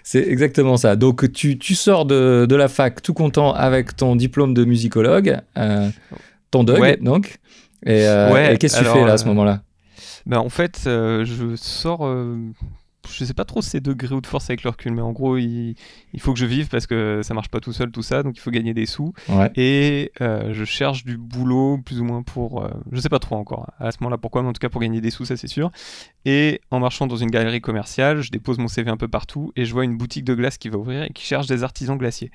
[0.04, 0.96] C'est exactement ça.
[0.96, 5.40] Donc tu, tu sors de, de la fac tout content avec ton diplôme de musicologue,
[6.52, 6.98] ton Ouais.
[6.98, 7.40] donc.
[7.86, 8.06] Et,
[8.60, 9.62] qu'est-ce que tu fais là à ce moment-là?
[10.26, 12.06] Ben, en fait, je sors.
[13.12, 15.12] Je sais pas trop si c'est degré ou de force avec le recul, mais en
[15.12, 15.76] gros, il,
[16.14, 18.38] il faut que je vive parce que ça marche pas tout seul, tout ça, donc
[18.38, 19.14] il faut gagner des sous.
[19.28, 19.52] Ouais.
[19.56, 22.64] Et euh, je cherche du boulot, plus ou moins pour.
[22.64, 24.82] euh, je sais pas trop encore à ce moment-là pourquoi, mais en tout cas pour
[24.82, 25.72] gagner des sous, ça c'est sûr.
[26.26, 29.66] Et en marchant dans une galerie commerciale, je dépose mon CV un peu partout et
[29.66, 32.32] je vois une boutique de glace qui va ouvrir et qui cherche des artisans glaciers.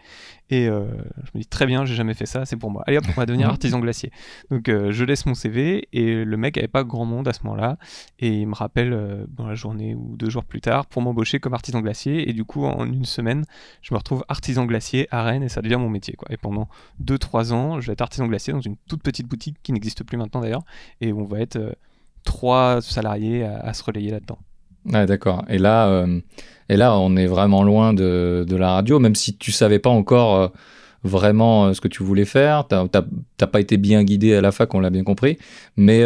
[0.54, 0.86] Et euh,
[1.24, 2.84] je me dis très bien, j'ai jamais fait ça, c'est pour moi.
[2.86, 4.12] Allez hop, on va devenir artisan glacier.
[4.52, 7.42] Donc euh, je laisse mon CV et le mec avait pas grand monde à ce
[7.42, 7.76] moment-là
[8.20, 11.40] et il me rappelle euh, dans la journée ou deux jours plus tard pour m'embaucher
[11.40, 13.44] comme artisan glacier et du coup en une semaine
[13.82, 16.28] je me retrouve artisan glacier à Rennes et ça devient mon métier quoi.
[16.30, 16.68] Et pendant
[17.02, 20.16] 2-3 ans je vais être artisan glacier dans une toute petite boutique qui n'existe plus
[20.16, 20.64] maintenant d'ailleurs
[21.00, 21.76] et on va être
[22.22, 24.38] trois salariés à, à se relayer là-dedans.
[24.86, 25.44] Ouais, d'accord.
[25.48, 26.20] Et là, euh,
[26.68, 29.90] et là, on est vraiment loin de, de la radio, même si tu savais pas
[29.90, 30.48] encore euh,
[31.02, 32.66] vraiment euh, ce que tu voulais faire.
[32.68, 35.38] T'as pas été bien guidé à la fac, on l'a bien compris.
[35.76, 36.04] Mais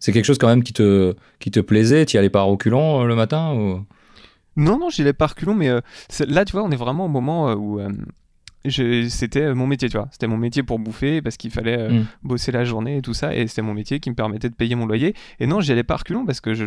[0.00, 2.06] c'est quelque chose quand même qui te, qui te plaisait.
[2.06, 3.84] Tu allais pas reculons le matin ou...
[4.56, 5.70] Non, non, j'y allais pas reculons, mais
[6.26, 7.80] là, tu vois, on est vraiment au moment où
[8.68, 10.08] c'était mon métier, tu vois.
[10.10, 12.06] C'était mon métier pour bouffer parce qu'il fallait euh, Mm.
[12.22, 14.74] bosser la journée et tout ça, et c'était mon métier qui me permettait de payer
[14.74, 15.14] mon loyer.
[15.38, 16.66] Et non, j'y allais pas reculons parce que je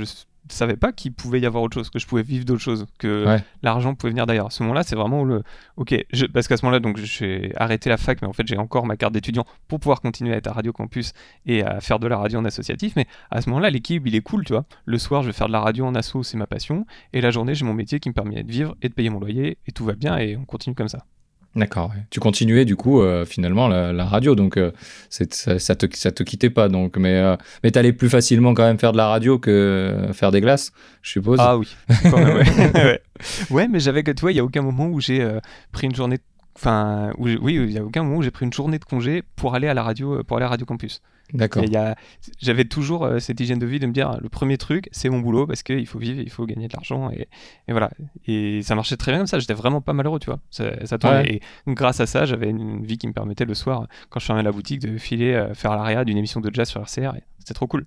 [0.50, 3.26] savais pas qu'il pouvait y avoir autre chose, que je pouvais vivre d'autre chose, que
[3.26, 3.44] Ouais.
[3.62, 4.48] l'argent pouvait venir d'ailleurs.
[4.48, 5.42] À ce moment-là, c'est vraiment le.
[5.78, 8.58] Ok, je- parce qu'à ce moment-là, donc j'ai arrêté la fac, mais en fait, j'ai
[8.58, 11.14] encore ma carte d'étudiant pour pouvoir continuer à être à Radio Campus
[11.46, 12.94] et à faire de la radio en associatif.
[12.98, 14.66] Mais à ce moment-là, l'équilibre, il est cool, tu vois.
[14.86, 16.86] Le soir, je vais faire de la radio en asso, c'est ma passion.
[17.14, 19.20] Et la journée, j'ai mon métier qui me permet de vivre et de payer mon
[19.22, 19.58] loyer.
[19.68, 21.06] Et tout va bien et on continue comme ça.
[21.56, 21.90] D'accord.
[21.90, 22.02] ouais.
[22.10, 24.72] Tu continuais du coup euh, finalement la, la radio, donc euh,
[25.10, 25.26] ça,
[25.60, 26.68] ça te, ça te quittait pas.
[26.68, 30.32] Donc, mais euh, mais t'allais plus facilement quand même faire de la radio que faire
[30.32, 30.72] des glaces,
[31.04, 31.38] je suppose.
[31.42, 31.68] Ah oui,
[32.10, 32.44] quand même, ouais.
[32.76, 33.02] ouais.
[33.52, 35.28] Ouais, mais j'avais que, tu vois, il n'y a aucun moment où j'ai
[35.72, 36.18] pris une journée.
[36.18, 36.24] de-
[36.56, 39.56] Enfin, oui, il n'y a aucun moment où j'ai pris une journée de congé pour
[39.56, 41.02] aller à la radio, pour aller à Radio Campus.
[41.34, 41.64] D'accord.
[42.40, 45.20] J'avais toujours euh, cette hygiène de vie de me dire le premier truc, c'est mon
[45.20, 47.28] boulot parce qu'il faut vivre, il faut gagner de l'argent et,
[47.68, 47.90] et voilà.
[48.28, 49.40] Et ça marchait très bien comme ça.
[49.40, 50.40] J'étais vraiment pas malheureux, tu vois.
[50.52, 51.18] Ça, ça tournait.
[51.22, 51.42] Ouais.
[51.68, 54.44] Et grâce à ça, j'avais une vie qui me permettait le soir, quand je fermais
[54.44, 57.16] la boutique, de filer euh, faire l'aria d'une émission de jazz sur RCR.
[57.16, 57.86] et C'était trop cool.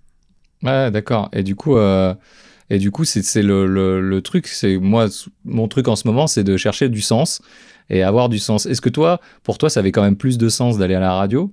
[0.62, 1.28] Ouais, d'accord.
[1.32, 2.14] Et du coup, euh,
[2.68, 4.48] et du coup, c'est le, le, le truc.
[4.48, 5.06] C'est moi,
[5.44, 7.40] mon truc en ce moment, c'est de chercher du sens
[7.90, 8.66] et avoir du sens.
[8.66, 11.14] Est-ce que toi, pour toi, ça avait quand même plus de sens d'aller à la
[11.14, 11.52] radio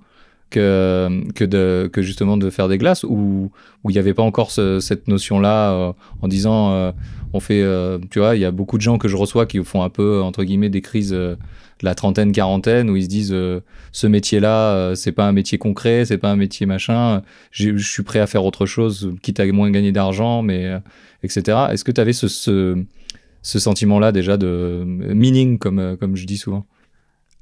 [0.54, 3.50] que de que justement de faire des glaces où
[3.88, 6.92] il n'y avait pas encore ce- cette notion-là euh, en disant euh,
[7.32, 9.62] on fait, euh, tu vois, il y a beaucoup de gens que je reçois qui
[9.64, 11.36] font un peu entre guillemets des crises de
[11.82, 13.36] la trentaine, quarantaine où ils se disent
[13.92, 18.20] ce métier-là, c'est pas un métier concret, c'est pas un métier machin je suis prêt
[18.20, 20.72] à faire autre chose, quitte à moins gagner d'argent, mais
[21.22, 21.58] etc.
[21.72, 22.76] Est-ce que tu avais ce, ce,
[23.42, 26.64] ce sentiment-là déjà de meaning, comme, comme je dis souvent?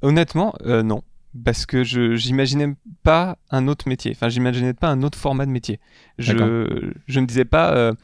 [0.01, 1.03] Honnêtement, non.
[1.45, 4.13] Parce que je j'imaginais pas un autre métier.
[4.15, 5.81] Enfin, j'imaginais pas un autre format de métier.
[6.19, 6.35] Je,
[7.07, 7.95] je me disais pas euh,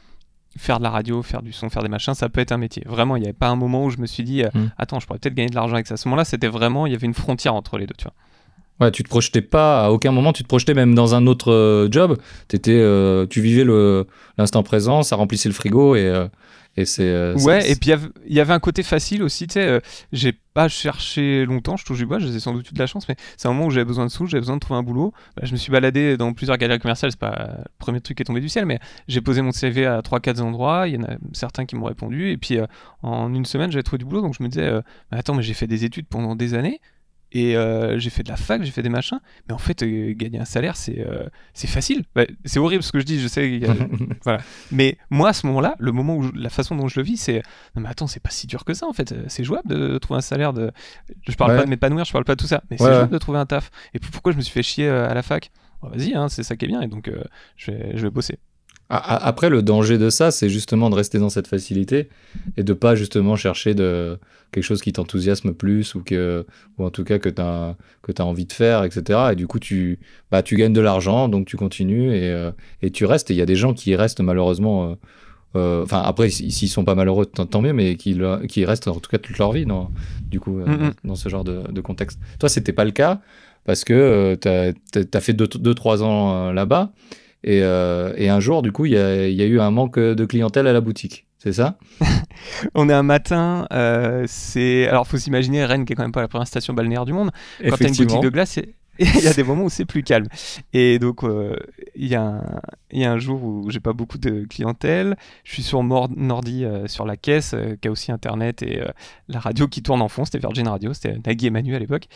[0.57, 2.81] faire de la radio, faire du son, faire des machins, ça peut être un métier.
[2.87, 4.67] Vraiment, il n'y avait pas un moment où je me suis dit, euh, Hmm.
[4.79, 5.93] attends, je pourrais peut-être gagner de l'argent avec ça.
[5.93, 8.13] À ce moment-là, c'était vraiment, il y avait une frontière entre les deux, tu vois.
[8.81, 11.51] Ouais, tu te projetais pas, à aucun moment tu te projetais même dans un autre
[11.51, 12.17] euh, job.
[12.47, 16.27] T'étais, euh, tu vivais le- l'instant présent, ça remplissait le frigo et, euh,
[16.77, 17.03] et c'est.
[17.03, 17.91] euh, Ouais, c'est- et puis
[18.27, 19.79] il y avait- un côté facile aussi, tu sais, euh,
[20.11, 23.07] j'ai pas cherché longtemps, je touche du bois, j'ai sans doute eu de la chance,
[23.07, 25.13] mais c'est un moment où j'avais besoin de sous, j'avais besoin de trouver un boulot.
[25.35, 28.23] Bah, je me suis baladé dans plusieurs galeries commerciales, c'est pas le premier truc qui
[28.23, 31.03] est tombé du ciel, mais j'ai posé mon CV à 3-4 endroits, il y en
[31.03, 32.65] a certains qui m'ont répondu, et puis euh,
[33.03, 35.53] en une semaine j'avais trouvé du boulot, donc je me disais, euh, attends, mais j'ai
[35.53, 36.79] fait des études pendant des années.
[37.31, 40.13] Et euh, j'ai fait de la fac, j'ai fait des machins, mais en fait, euh,
[40.15, 42.03] gagner un salaire, c'est euh, c'est facile.
[42.15, 43.61] Bah, c'est horrible ce que je dis, je sais,
[44.25, 44.37] a-
[44.71, 47.17] mais moi, à ce moment-là, le moment où je- la façon dont je le vis,
[47.17, 47.43] c'est
[47.75, 49.13] non mais attends, c'est pas si dur que ça en fait.
[49.27, 50.71] C'est jouable de trouver un salaire de.
[51.27, 51.57] Je parle Ouais.
[51.57, 53.37] pas de m'épanouir, je parle pas de tout ça, mais c'est Ouais, jouable de trouver
[53.39, 53.69] un taf.
[53.93, 55.51] Et puis, pourquoi je me suis fait chier à la fac?
[55.83, 57.09] Bah, Vas-y, hein, c'est ça qui est bien, et donc
[57.57, 58.37] je, vais, je vais bosser.
[58.89, 62.09] Après, le danger de ça, c'est justement de rester dans cette facilité
[62.57, 64.17] et de pas justement chercher de
[64.51, 66.43] quelque chose qui t'enthousiasme plus ou que,
[66.79, 69.29] ou en tout cas que tu as, que as envie de faire, etc.
[69.33, 69.99] Et du coup, tu,
[70.31, 73.29] bah, tu gagnes de l'argent, donc tu continues et, euh, et tu restes.
[73.29, 74.89] Et il y a des gens qui restent malheureusement.
[74.89, 74.95] euh,
[75.55, 78.87] euh, Enfin, après, si- s'ils sont pas malheureux, tant, tant mieux, mais qui, qui restent
[78.87, 79.91] en tout cas toute leur vie, dans,
[80.31, 80.77] du coup, euh, Mhm.
[81.03, 82.19] dans, dans ce genre de, de contexte.
[82.39, 83.21] Toi, c'était pas le cas
[83.65, 86.91] parce que tu as, fait 2-3 ans euh, là-bas.
[87.43, 90.25] Et, euh, et un jour, du coup, il y y a eu un manque de
[90.25, 91.25] clientèle à la boutique.
[91.37, 91.77] C'est ça?
[92.75, 94.87] On est un matin, euh, c'est.
[94.89, 97.31] Alors, faut s'imaginer Rennes, qui est quand même pas la première station balnéaire du monde.
[97.69, 98.75] Quand t'as une boutique de glace, c'est-
[99.15, 100.27] Il y a des moments où c'est plus calme.
[100.73, 101.55] Et donc, euh,
[101.95, 102.43] il y, a
[102.93, 105.15] un- jour où j'ai pas beaucoup de clientèle.
[105.45, 108.87] Je suis sur Nordi, euh, sur la caisse, euh, qui a aussi Internet et euh,
[109.29, 110.25] la radio qui tourne en fond.
[110.25, 112.07] C'était Virgin Radio, c'était Nagui et Manu à l'époque.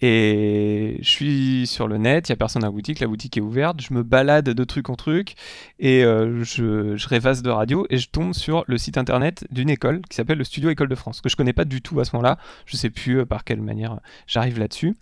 [0.00, 3.36] Et je suis sur le net, il y a personne à la boutique, la boutique
[3.36, 3.82] est ouverte.
[3.82, 5.34] Je me balade de truc en truc
[5.78, 10.00] et je, je rêvasse de radio et je tombe sur le site internet d'une école
[10.10, 12.16] qui s'appelle le Studio École de France, que je connais pas du tout à ce
[12.16, 12.38] moment-là.
[12.66, 14.96] Je sais plus par quelle manière j'arrive là-dessus.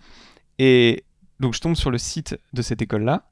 [0.59, 1.05] Et
[1.40, 3.24] donc je tombe sur le site de cette école-là,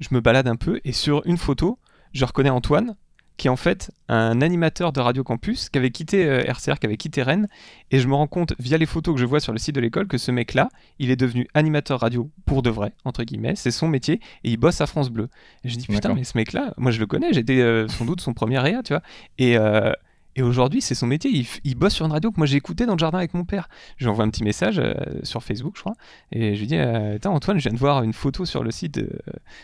[0.00, 1.78] je me balade un peu et sur une photo,
[2.12, 2.96] je reconnais Antoine,
[3.36, 6.86] qui est en fait un animateur de Radio Campus, qui avait quitté euh, RCR, qui
[6.86, 7.48] avait quitté Rennes,
[7.90, 9.80] et je me rends compte via les photos que je vois sur le site de
[9.80, 13.70] l'école que ce mec-là, il est devenu animateur radio pour de vrai, entre guillemets, c'est
[13.70, 15.28] son métier, et il bosse à France Bleu.
[15.64, 18.20] Et je dis putain, mais ce mec-là, moi je le connais, j'étais euh, sans doute
[18.20, 19.02] son premier réa, tu vois,
[19.38, 19.92] et, euh,
[20.36, 22.92] et aujourd'hui c'est son métier, il, bosse sur une radio que moi j'ai écouté dans
[22.92, 23.68] le jardin avec mon père.
[23.96, 25.94] Je lui envoie un petit message euh, sur Facebook, je crois,
[26.30, 28.98] et je lui dis euh, Antoine, je viens de voir une photo sur le site
[28.98, 29.08] euh,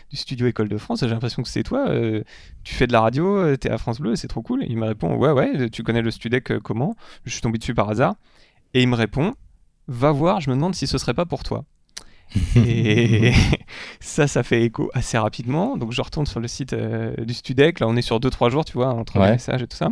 [0.09, 2.23] du studio École de France, j'ai l'impression que c'est toi, euh,
[2.63, 4.65] tu fais de la radio, t'es à France Bleu, c'est trop cool.
[4.67, 6.95] Il me répond Ouais, ouais, tu connais le Studec comment?
[7.25, 8.15] Je suis tombé dessus par hasard.
[8.73, 9.33] Et il me répond
[9.87, 11.65] Va voir, je me demande si ce serait pas pour toi.
[12.55, 13.33] Et
[13.99, 15.77] ça, ça fait écho assez rapidement.
[15.77, 17.79] Donc je retourne sur le site euh, du Studec.
[17.79, 19.89] Là, on est sur 2-3 jours, tu vois, entre les messages et tout ça.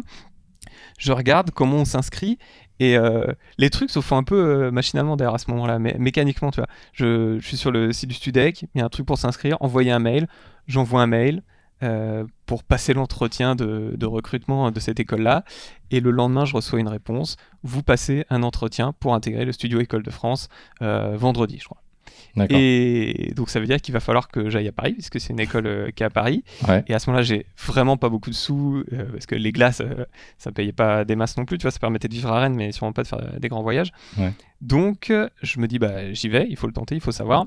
[1.01, 2.37] Je regarde comment on s'inscrit.
[2.79, 3.25] Et euh,
[3.57, 6.59] les trucs se font un peu euh, machinalement d'ailleurs à ce moment-là, mais mécaniquement, tu
[6.59, 6.69] vois.
[6.93, 9.91] Je, suis sur le site du Studec, il y a un truc pour s'inscrire, envoyer
[9.91, 10.27] un mail.
[10.67, 11.41] J'envoie un mail
[11.81, 15.43] euh, pour passer l'entretien de, recrutement de cette école-là.
[15.89, 17.35] Et le lendemain, je reçois une réponse.
[17.63, 21.81] Vous passez un entretien pour intégrer le studio École de France vendredi, je crois.
[22.49, 25.39] Et donc ça veut dire qu'il va falloir que j'aille à Paris, puisque c'est une
[25.39, 26.43] école euh, qui est à Paris.
[26.67, 26.83] Ouais.
[26.87, 29.81] Et à ce moment-là, j'ai vraiment pas beaucoup de sous, euh, parce que les glaces,
[29.81, 30.05] euh,
[30.37, 32.55] ça payait pas des masses non plus, tu vois, ça permettait de vivre à Rennes,
[32.55, 33.91] mais sûrement pas de faire euh, des grands voyages.
[34.17, 34.31] Ouais.
[34.61, 37.45] Donc je me dis, bah j'y vais, il faut le tenter, il faut savoir.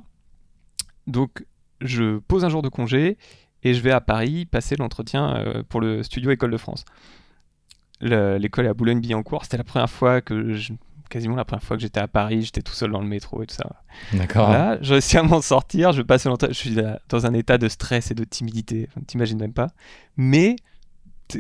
[1.06, 1.44] Donc
[1.80, 3.16] je pose un jour de congé
[3.62, 6.84] et je vais à Paris passer l'entretien pour le studio École de France.
[8.00, 10.72] Le- L'école est à Boulogne-Billancourt, c'était la première fois que je-
[11.08, 13.46] quasiment la première fois que j'étais à Paris, j'étais tout seul dans le métro et
[13.46, 13.68] tout ça.
[14.12, 14.46] D'accord.
[14.46, 17.68] Voilà, je réussis à m'en sortir, je passe je suis là, dans un état de
[17.68, 19.68] stress et de timidité, t'imagines même pas.
[20.16, 20.56] Mais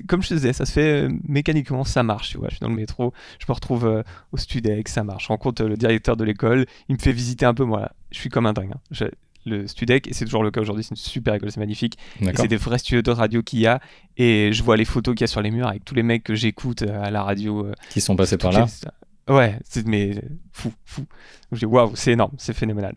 [0.08, 2.48] comme je te disais, ça se fait euh, mécaniquement, ça marche, tu vois.
[2.48, 5.24] Je suis dans le métro, je me retrouve euh, au Studec, ça marche.
[5.24, 7.92] Je rencontre euh, le directeur de l'école, il me fait visiter un peu, moi, là,
[8.10, 8.72] je suis comme un dingue.
[8.74, 8.80] hein.
[8.90, 9.04] Je-
[9.46, 11.98] le Studec, et c'est toujours le cas aujourd'hui, c'est une super école, c'est magnifique.
[12.38, 13.78] C'est des vrais studios de radio qu'il y a,
[14.16, 16.24] et je vois les photos qu'il y a sur les murs avec tous les mecs
[16.24, 17.66] que j'écoute euh, à la radio.
[17.90, 18.60] Qui sont passés par là.
[18.60, 18.88] les-
[19.28, 20.20] Ouais, c'est mais euh,
[20.52, 21.00] fou, fou.
[21.00, 21.08] Donc
[21.52, 22.94] je dis waouh, c'est énorme, c'est phénoménal.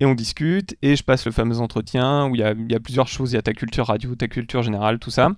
[0.00, 3.32] Et on discute et je passe le fameux entretien où il y a, plusieurs choses,
[3.32, 5.30] il y a ta culture radio, ta culture générale, tout ça.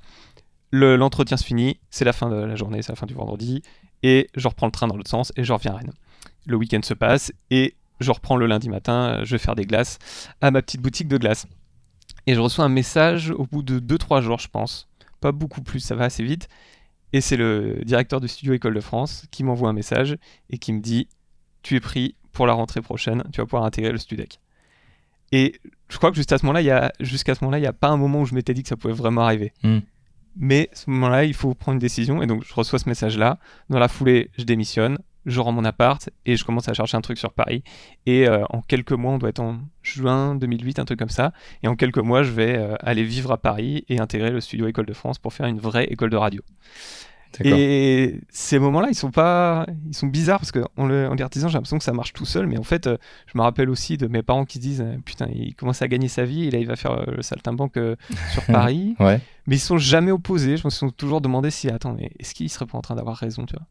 [0.71, 3.63] Le- L'entretien se finit, c'est la fin de la journée, c'est la fin du vendredi
[4.05, 5.93] et je reprends le train dans l'autre sens et je reviens à Rennes.
[6.47, 9.99] Le week-end se passe et je reprends le lundi matin, je vais faire des glaces
[10.41, 11.47] à ma petite boutique de glace.
[12.29, 14.89] Et je reçois un message au bout de 2-3 jours, je pense.
[15.21, 16.49] Pas beaucoup plus, ça va assez vite.
[17.13, 20.17] Et c'est le directeur du studio École de France qui m'envoie un message
[20.51, 21.09] et qui me dit
[21.63, 24.41] Tu es pris pour la rentrée prochaine, tu vas pouvoir intégrer le Studec.
[25.33, 27.63] Et je crois que juste à ce moment-là, il y a, jusqu'à ce moment-là, il
[27.63, 29.53] n'y a pas un moment où je m'étais dit que ça pouvait vraiment arriver.
[29.63, 29.81] Hmm.
[30.37, 32.23] Mais à ce moment-là, il faut prendre une décision.
[32.23, 33.39] Et donc, je reçois ce message-là.
[33.69, 37.01] Dans la foulée, je démissionne, je rends mon appart et je commence à chercher un
[37.01, 37.63] truc sur Paris.
[38.07, 41.33] Et euh, en quelques mois, on doit être en juin 2008, un truc comme ça.
[41.63, 44.67] Et en quelques mois, je vais euh, aller vivre à Paris et intégrer le studio
[44.67, 46.43] École de France pour faire une vraie école de radio.
[47.45, 51.23] Et ces moments-là, ils sont pas, ils sont bizarres parce que en, le, en les
[51.23, 53.69] artisans, j'ai l'impression que ça marche tout seul, mais en fait, euh, je me rappelle
[53.69, 56.51] aussi de mes parents qui se disent, putain, il commence à gagner sa vie et
[56.51, 57.97] là, il va faire le saltimbanque euh,
[58.33, 59.21] sur Paris, Ouais.
[59.49, 60.57] Mais ils sont jamais opposés.
[60.57, 63.17] Je me suis toujours demandé si, attends, mais est-ce qu'ils seraient pas en train d'avoir
[63.17, 63.67] raison, tu vois?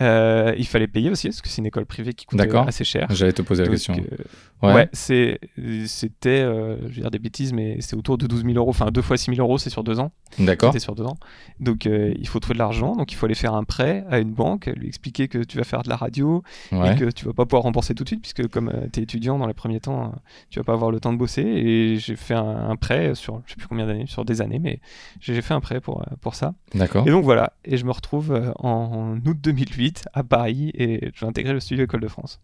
[0.00, 3.06] Euh, Il fallait payer aussi parce que c'est une école privée qui coûte assez cher.
[3.10, 3.94] J'allais te poser la Donc, question.
[3.94, 4.16] euh,
[4.62, 4.88] Ouais.
[4.92, 8.90] C'était, euh, je vais dire des bêtises, mais c'est autour de 12 000 euros, enfin
[8.90, 10.12] deux fois 6 000 euros, c'est sur deux ans.
[10.38, 10.72] D'accord.
[10.72, 11.16] C'était sur deux ans.
[11.60, 14.32] Donc il faut trouver de l'argent, donc il faut aller faire un prêt à une
[14.32, 16.92] banque, lui expliquer que tu vas faire de la radio Ouais.
[16.92, 19.38] et que tu vas pas pouvoir rembourser tout de suite, puisque comme tu es étudiant
[19.38, 20.12] dans les premiers temps,
[20.50, 21.42] tu vas pas avoir le temps de bosser.
[21.42, 24.58] Et j'ai fait un, un prêt sur je sais plus combien d'années, sur des années,
[24.58, 24.80] mais
[25.18, 26.54] j'ai j'ai fait un prêt pour, euh, pour ça.
[26.74, 27.06] D'accord.
[27.06, 31.20] Et donc voilà, et je me retrouve euh, en, août 2008 à Paris et je
[31.20, 32.40] vais intégrer le studio École de France.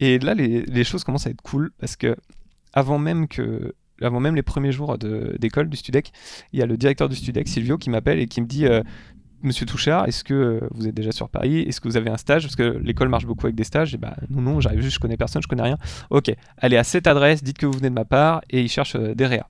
[0.00, 2.16] Et là, les, les choses commencent à être cool parce que
[2.72, 6.12] avant même que avant même les premiers jours d'école du Studec,
[6.52, 8.82] il y a le directeur du Studec, Silvio, qui m'appelle et qui me dit euh,
[9.42, 11.60] Monsieur Touchard, est-ce que vous êtes déjà sur Paris?
[11.60, 12.42] Est-ce que vous avez un stage?
[12.44, 13.94] Parce que l'école marche beaucoup avec des stages.
[13.94, 15.78] Et bah non, non, j'arrive juste, je connais personne, je connais rien.
[16.10, 18.96] Ok, allez à cette adresse, dites que vous venez de ma part et il cherche
[18.96, 19.46] euh, des réa.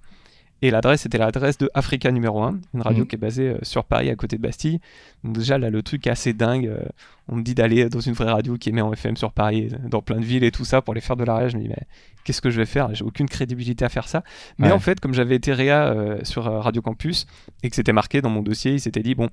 [0.62, 3.06] Et l'adresse était l'adresse de Africa numéro 1, une radio Mhm.
[3.08, 4.78] qui est basée euh, sur Paris, à côté de Bastille.
[5.24, 6.66] Donc déjà, là, le truc est assez dingue.
[6.66, 6.80] euh,
[7.28, 9.76] on me dit d'aller dans une vraie radio qui émet en FM sur Paris, euh,
[9.88, 11.48] dans plein de villes et tout ça, pour les faire de l'arrêt.
[11.48, 11.86] Je me dis, mais
[12.24, 12.94] qu'est-ce que je vais faire?
[12.94, 14.22] J'ai aucune crédibilité à faire ça.
[14.58, 14.72] Mais Ouais.
[14.72, 17.26] en fait, comme j'avais été réa euh, sur Radio Campus
[17.62, 19.30] et que c'était marqué dans mon dossier, il s'était dit, bon,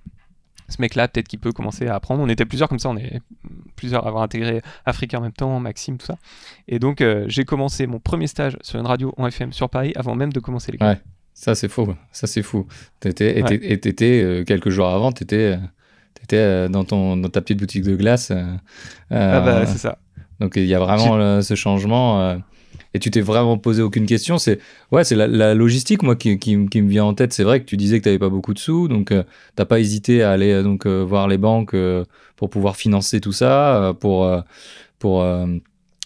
[0.70, 2.22] ce mec-là, peut-être qu'il peut commencer à apprendre.
[2.22, 3.20] On était plusieurs comme ça, on est
[3.76, 6.18] plusieurs à avoir intégré Africa en même temps, Maxime, tout ça.
[6.68, 9.92] Et donc, euh, j'ai commencé mon premier stage sur une radio en FM sur Paris
[9.96, 10.88] avant même de commencer l'école.
[10.90, 11.00] Ouais.
[11.40, 11.94] Ça, c'est faux.
[12.12, 12.66] Ça, c'est fou.
[13.00, 13.60] T'étais, Ouais.
[13.62, 15.56] et t'étais, euh, quelques jours avant, tu étais,
[16.70, 18.32] dans, ton, dans ta petite boutique de glace.
[18.32, 18.44] euh,
[19.12, 20.00] Ah bah, euh, c'est ça.
[20.40, 22.22] donc, il y a vraiment euh, ce changement.
[22.22, 22.38] euh,
[22.96, 24.40] et tu t'es vraiment posé aucune question.
[24.40, 24.60] C'est
[24.92, 27.34] ouais, c'est la, la logistique, moi, qui, qui, qui me vient en tête.
[27.34, 28.88] C'est vrai que tu disais que tu n'avais pas beaucoup de sous.
[28.88, 29.14] Donc,
[29.56, 32.04] t'as pas hésité à aller euh, donc, euh, voir les banques euh,
[32.36, 33.84] pour pouvoir financer tout ça.
[33.84, 34.42] euh, pour, euh,
[34.98, 35.46] pour, euh,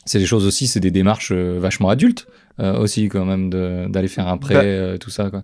[0.06, 3.88] c'est des choses aussi, c'est des démarches euh, vachement adultes euh, aussi, quand même, de-
[3.90, 5.30] d'aller faire un prêt, Bah, euh, tout ça.
[5.30, 5.44] Quoi.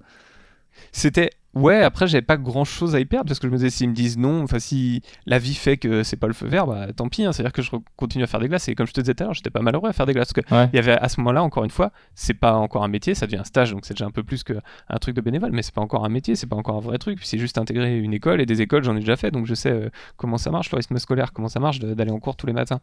[0.92, 1.32] C'était.
[1.54, 3.90] Ouais, après, j'avais pas grand chose à y perdre parce que je me disais, s'ils
[3.90, 6.88] me disent non, enfin, si la vie fait que c'est pas le feu vert, bah
[6.96, 8.68] tant pis, hein, c'est-à-dire que je continue à faire des glaces.
[8.68, 10.32] Et comme je te disais tout à l'heure, j'étais pas malheureux à faire des glaces
[10.34, 10.70] parce que Ouais.
[10.72, 13.26] il y avait à ce moment-là, encore une fois, c'est pas encore un métier, ça
[13.26, 14.62] devient un stage, donc c'est déjà un peu plus qu'un
[15.02, 17.18] truc de bénévole, mais c'est pas encore un métier, c'est pas encore un vrai truc.
[17.18, 19.56] Puis c'est juste intégrer une école et des écoles, j'en ai déjà fait, donc je
[19.56, 22.46] sais euh, comment ça marche, le rythme scolaire, comment ça marche d'aller en cours tous
[22.46, 22.80] les matins.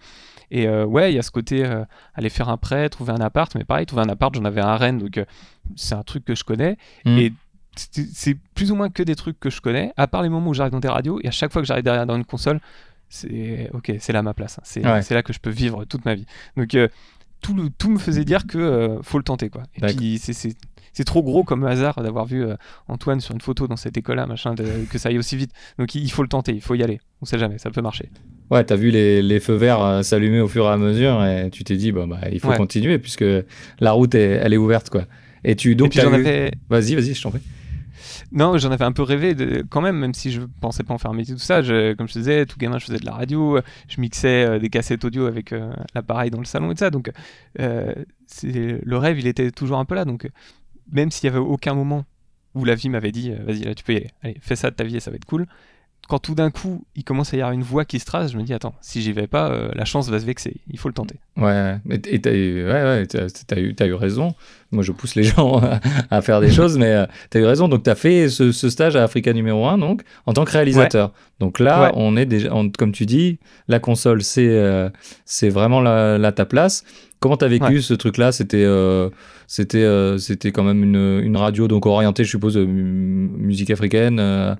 [0.50, 3.20] Et euh, ouais, il y a ce côté euh, aller faire un prêt, trouver un
[3.20, 5.22] appart, mais pareil, trouver un appart, j'en avais un à Rennes, donc
[5.76, 6.76] c'est un truc que je connais.
[7.04, 7.18] Mm.
[7.18, 7.32] Et
[7.76, 10.54] c'est plus ou moins que des trucs que je connais, à part les moments où
[10.54, 12.60] j'arrive dans des radios, et à chaque fois que j'arrive derrière dans une console,
[13.08, 14.58] c'est ok, c'est là ma place.
[14.58, 14.62] hein.
[14.64, 15.00] C'est Ouais.
[15.10, 16.26] là que je peux vivre toute ma vie.
[16.56, 16.88] Donc euh,
[17.40, 19.62] tout, le- tout me faisait dire que euh, faut le tenter quoi.
[19.76, 20.54] Et puis c'est-
[21.04, 22.54] trop gros comme hasard d'avoir vu euh,
[22.88, 25.50] Antoine sur une photo dans cette école-là, machin, de- que ça aille aussi vite.
[25.78, 27.00] Donc il faut le tenter, il faut y aller.
[27.20, 28.08] On sait jamais, ça peut marcher.
[28.50, 31.64] Ouais, t'as vu les, les feux verts s'allumer au fur et à mesure et tu
[31.64, 32.56] t'es dit, bah, bah, il faut Ouais.
[32.56, 33.24] continuer puisque
[33.80, 34.90] la route, est, elle est ouverte.
[34.90, 35.04] quoi.
[35.44, 37.40] Et tu, donc, j'en eu- avais, Vas-y, vas-y, je t'en prie.
[38.32, 40.98] Non, j'en avais un peu rêvé de- quand même, même si je pensais pas en
[40.98, 41.62] faire un métier, tout ça.
[41.62, 44.68] Je- comme je disais, tout gamin, je faisais de la radio, je mixais euh, des
[44.70, 46.90] cassettes audio avec euh, l'appareil dans le salon et tout ça.
[46.90, 47.10] Donc,
[47.60, 47.92] euh,
[48.42, 50.04] le rêve, il était toujours un peu là.
[50.04, 50.28] Donc,
[50.92, 52.04] même s'il y avait aucun moment
[52.54, 54.76] où la vie m'avait dit, vas-y, là, tu peux y aller, allez, fais ça de
[54.76, 55.46] ta vie et ça va être cool.
[56.08, 58.36] Quand tout d'un coup, il commence à y avoir une voix qui se trace, je
[58.36, 60.88] me dis, attends, si j'y vais pas, euh, la chance va se vexer, il faut
[60.88, 61.16] le tenter.
[61.36, 64.34] Ouais, t- et t'as eu, ouais, ouais, t'as, t'as eu, raison.
[64.70, 65.62] Moi, je pousse les gens
[66.10, 67.68] à, faire des choses, mais euh, t'as eu raison.
[67.68, 71.12] Donc, t'as fait ce, ce stage à Africa numéro 1, donc, en tant que réalisateur.
[71.40, 73.38] Donc là, on est déjà, on- comme tu dis,
[73.68, 74.90] la console, c'est, euh,
[75.24, 76.84] c'est vraiment là, ta place.
[77.20, 78.32] Comment t'as vécu ce truc-là?
[78.32, 78.66] C'était,
[79.46, 83.70] c'était, euh, c'était quand même une, une radio donc orientée, je suppose, euh, mu- musique
[83.70, 84.54] africaine, euh,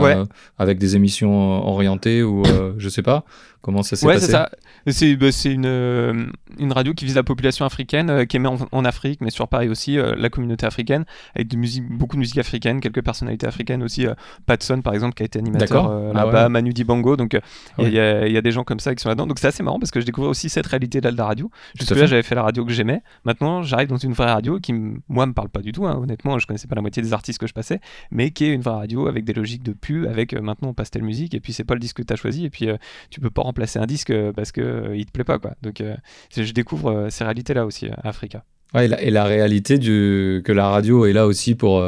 [0.00, 0.16] Ouais.
[0.58, 2.42] avec des émissions orientées ou
[2.78, 3.24] je sais pas.
[3.60, 4.26] Comment ça s'est Ouais, passé?
[4.26, 4.50] c'est ça.
[4.86, 6.26] C'est bah, une, euh,
[6.58, 9.48] une radio qui vise la population africaine, euh, qui émet en, en Afrique, mais sur
[9.48, 13.46] Paris aussi, euh, la communauté africaine, avec de musique, beaucoup de musique africaine, quelques personnalités
[13.46, 14.06] africaines aussi.
[14.46, 16.48] Patson, par exemple, qui a été animateur Ah là-bas, ouais.
[16.48, 17.16] Manu Dibango.
[17.16, 17.38] Donc,
[17.78, 17.90] il Ouais.
[18.28, 19.26] y, y a des gens comme ça qui sont là-dedans.
[19.26, 21.50] Donc, c'est assez marrant parce que je découvrais aussi cette réalité-là de la radio.
[21.78, 23.02] Jusque-là, j'avais fait la radio que j'aimais.
[23.24, 24.74] Maintenant, j'arrive dans une vraie radio qui,
[25.08, 25.86] moi, me parle pas du tout.
[25.86, 25.98] hein.
[26.02, 28.60] Honnêtement, je connaissais pas la moitié des artistes que je passais, mais qui est une
[28.60, 31.40] vraie radio avec des logiques de pub, avec euh, maintenant on passe telle musique, et
[31.40, 32.76] puis c'est pas le disque que tu as choisi, et puis euh,
[33.10, 35.52] tu peux pas remplacer un disque parce que euh, il te plaît pas, quoi.
[35.62, 35.94] Donc, euh,
[36.36, 38.44] je découvre euh, ces réalités-là aussi euh, à Africa.
[38.74, 41.82] Ouais, et, la, et la réalité du, que la radio est là aussi pour,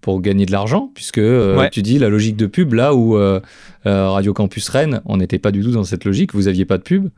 [0.00, 1.70] pour gagner de l'argent, puisque euh, Ouais.
[1.70, 3.40] tu dis la logique de pub, là où euh,
[3.84, 6.82] Radio Campus Rennes, on n'était pas du tout dans cette logique, vous aviez pas de
[6.84, 7.08] pub.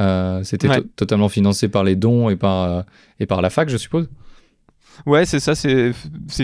[0.00, 0.82] Euh, C'était Ouais.
[0.96, 2.84] totalement financé par les dons et par,
[3.20, 4.08] et par la fac, je suppose.
[5.04, 5.92] Ouais, c'est ça, c'est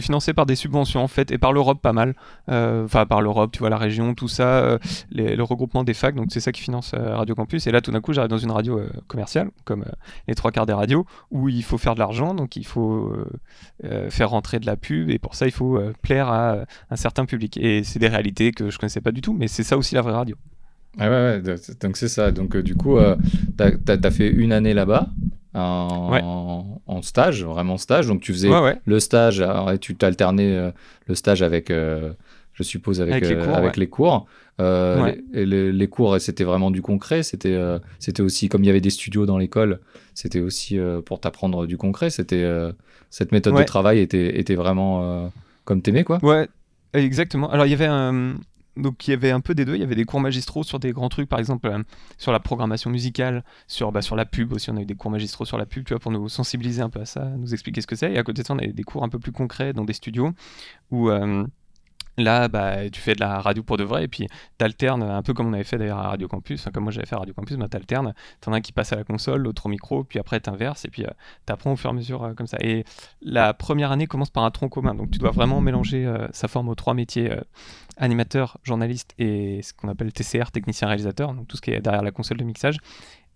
[0.00, 2.14] financé par des subventions en fait, et par l'Europe pas mal.
[2.48, 4.78] Euh, Enfin, par l'Europe, tu vois, la région, tout ça, euh,
[5.12, 7.66] le regroupement des facs, donc c'est ça qui finance euh, Radio Campus.
[7.66, 9.84] Et là, tout d'un coup, j'arrive dans une radio commerciale, comme
[10.28, 13.12] les trois quarts des radios, où il faut faire de l'argent, donc il faut
[14.10, 16.56] faire rentrer de la pub, et pour ça, il faut plaire à
[16.90, 17.56] un certain public.
[17.56, 20.02] Et c'est des réalités que je connaissais pas du tout, mais c'est ça aussi la
[20.02, 20.36] vraie radio.
[20.98, 22.30] Ah ouais, ouais, donc c'est ça.
[22.32, 23.16] Donc du coup, euh,
[23.56, 25.08] t'as as, fait une année là-bas
[25.54, 26.20] en, Ouais.
[26.22, 28.06] en stage, vraiment stage.
[28.06, 28.78] Donc tu faisais Ouais, ouais.
[28.84, 30.70] le stage, alors, et tu t'alternais euh,
[31.06, 32.12] le stage avec, euh,
[32.54, 34.26] je suppose, avec, Avec les euh, cours, avec les cours.
[34.58, 35.20] Ouais.
[35.32, 37.22] les, et les- les cours, c'était vraiment du concret.
[37.24, 37.58] C'était
[37.98, 39.80] c'était aussi, comme il y avait des studios dans l'école,
[40.14, 42.10] c'était aussi pour t'apprendre du concret.
[42.10, 42.46] C'était
[43.10, 45.30] Cette méthode de travail était, était vraiment
[45.64, 46.18] comme t'aimais, quoi.
[46.22, 46.48] Ouais,
[46.92, 47.50] exactement.
[47.50, 48.34] Alors il y avait un
[48.76, 50.78] donc il y avait un peu des deux, il y avait des cours magistraux sur
[50.78, 51.82] des grands trucs par exemple euh,
[52.18, 55.44] sur la programmation musicale, sur bah, la pub aussi, on a eu des cours magistraux
[55.44, 57.86] sur la pub, tu vois pour nous sensibiliser un peu à ça, nous expliquer ce
[57.86, 58.12] que c'est.
[58.12, 59.92] Et à côté de ça, on avait des cours un peu plus concrets dans des
[59.92, 60.32] studios
[60.90, 61.46] où euh,
[62.18, 64.26] Là, bah, tu fais de la radio pour de vrai et puis
[64.58, 67.14] t'alternes, un peu comme on avait fait d'ailleurs à Radio Campus, comme moi j'avais fait
[67.14, 69.68] à Radio Campus, bah, t'alternes, t'en as un qui passe à la console, l'autre au
[69.70, 71.10] micro, puis après t'inverses et puis euh,
[71.46, 72.58] t'apprends au fur et à mesure euh, comme ça.
[72.60, 72.84] Et
[73.22, 76.48] la première année commence par un tronc commun, donc tu dois vraiment mélanger euh, sa
[76.48, 77.34] forme aux trois métiers
[77.96, 82.02] animateur, journaliste et ce qu'on appelle TCR, technicien réalisateur, donc tout ce qui est derrière
[82.02, 82.76] la console de mixage.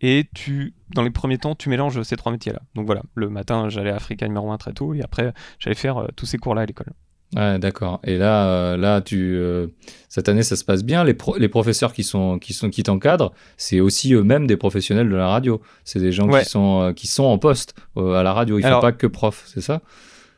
[0.02, 2.60] Et tu, dans les premiers temps, tu mélanges ces trois métiers-là.
[2.74, 6.08] Donc voilà, le matin, j'allais à Africa numéro 1 très tôt, et après, j'allais faire
[6.16, 6.92] tous ces cours-là à l'école.
[7.34, 8.00] Ouais, d'accord.
[8.04, 9.66] Et là, euh, là, tu, euh,
[10.08, 11.02] cette année, ça se passe bien.
[11.02, 15.16] Les, les professeurs qui sont, qui sont, qui t'encadrent, c'est aussi eux-mêmes des professionnels de
[15.16, 15.60] la radio.
[15.84, 18.58] C'est des gens qui sont, euh, qui sont en poste à la radio.
[18.58, 19.82] Ils ne font pas que prof, c'est ça?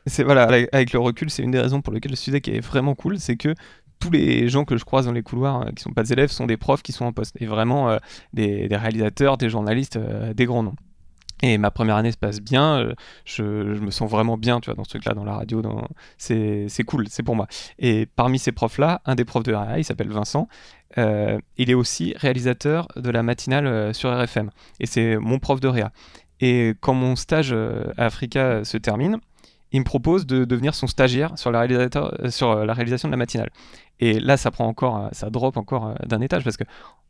[0.07, 0.43] C'est voilà.
[0.71, 3.35] Avec le recul, c'est une des raisons pour lesquelles le SUDEC est vraiment cool, c'est
[3.35, 3.53] que
[3.99, 6.47] tous les gens que je croise dans les couloirs qui sont pas des élèves sont
[6.47, 7.97] des profs qui sont en poste et vraiment
[8.33, 9.99] des, des, réalisateurs, des journalistes,
[10.33, 10.75] des grands noms.
[11.41, 14.75] Et ma première année se passe bien, euh, je, me sens vraiment bien, tu vois,
[14.75, 15.87] dans ce truc-là, dans la radio, dans...
[16.17, 17.47] c'est cool, c'est pour moi.
[17.77, 20.49] Et parmi ces profs-là, un des profs de RA, il s'appelle Vincent,
[20.97, 25.61] euh, il est aussi réalisateur de la matinale euh, sur RFM, et c'est mon prof
[25.61, 25.91] de réa.
[26.41, 29.19] Et quand mon stage à Africa se termine,
[29.71, 31.67] il me propose de devenir son stagiaire sur la,
[32.29, 33.49] sur la réalisation de la matinale.
[33.99, 36.63] Et là, ça prend encore, euh, ça drop encore euh, d'un étage parce que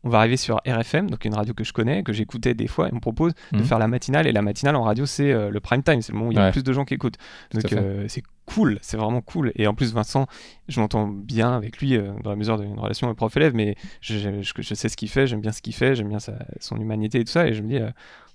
[0.04, 2.88] on va arriver sur RFM, donc une radio que je connais, que j'écoutais des fois,
[2.88, 3.66] et on me propose de mhm.
[3.66, 4.28] faire la matinale.
[4.28, 6.38] Et la matinale en radio, c'est euh, le prime time, c'est le moment où il
[6.38, 7.18] y a plus de gens qui écoutent.
[7.54, 7.64] Donc
[8.08, 9.52] c'est cool, c'est vraiment cool.
[9.56, 10.26] Et en plus, Vincent,
[10.68, 14.90] je m'entends bien avec lui dans la mesure d'une relation prof-élève, mais je, je, sais
[14.90, 16.18] ce qu'il fait, j'aime bien ce qu'il fait, j'aime bien
[16.60, 17.46] son humanité et tout ça.
[17.46, 17.80] Et je me dis,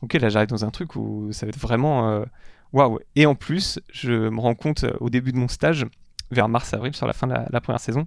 [0.02, 2.24] ok, là j'arrive dans un truc où ça va être vraiment
[2.74, 2.98] waouh.
[3.16, 5.86] Et en plus, je me rends compte au début de mon stage,
[6.30, 8.06] vers mars-avril, sur la fin de la première saison,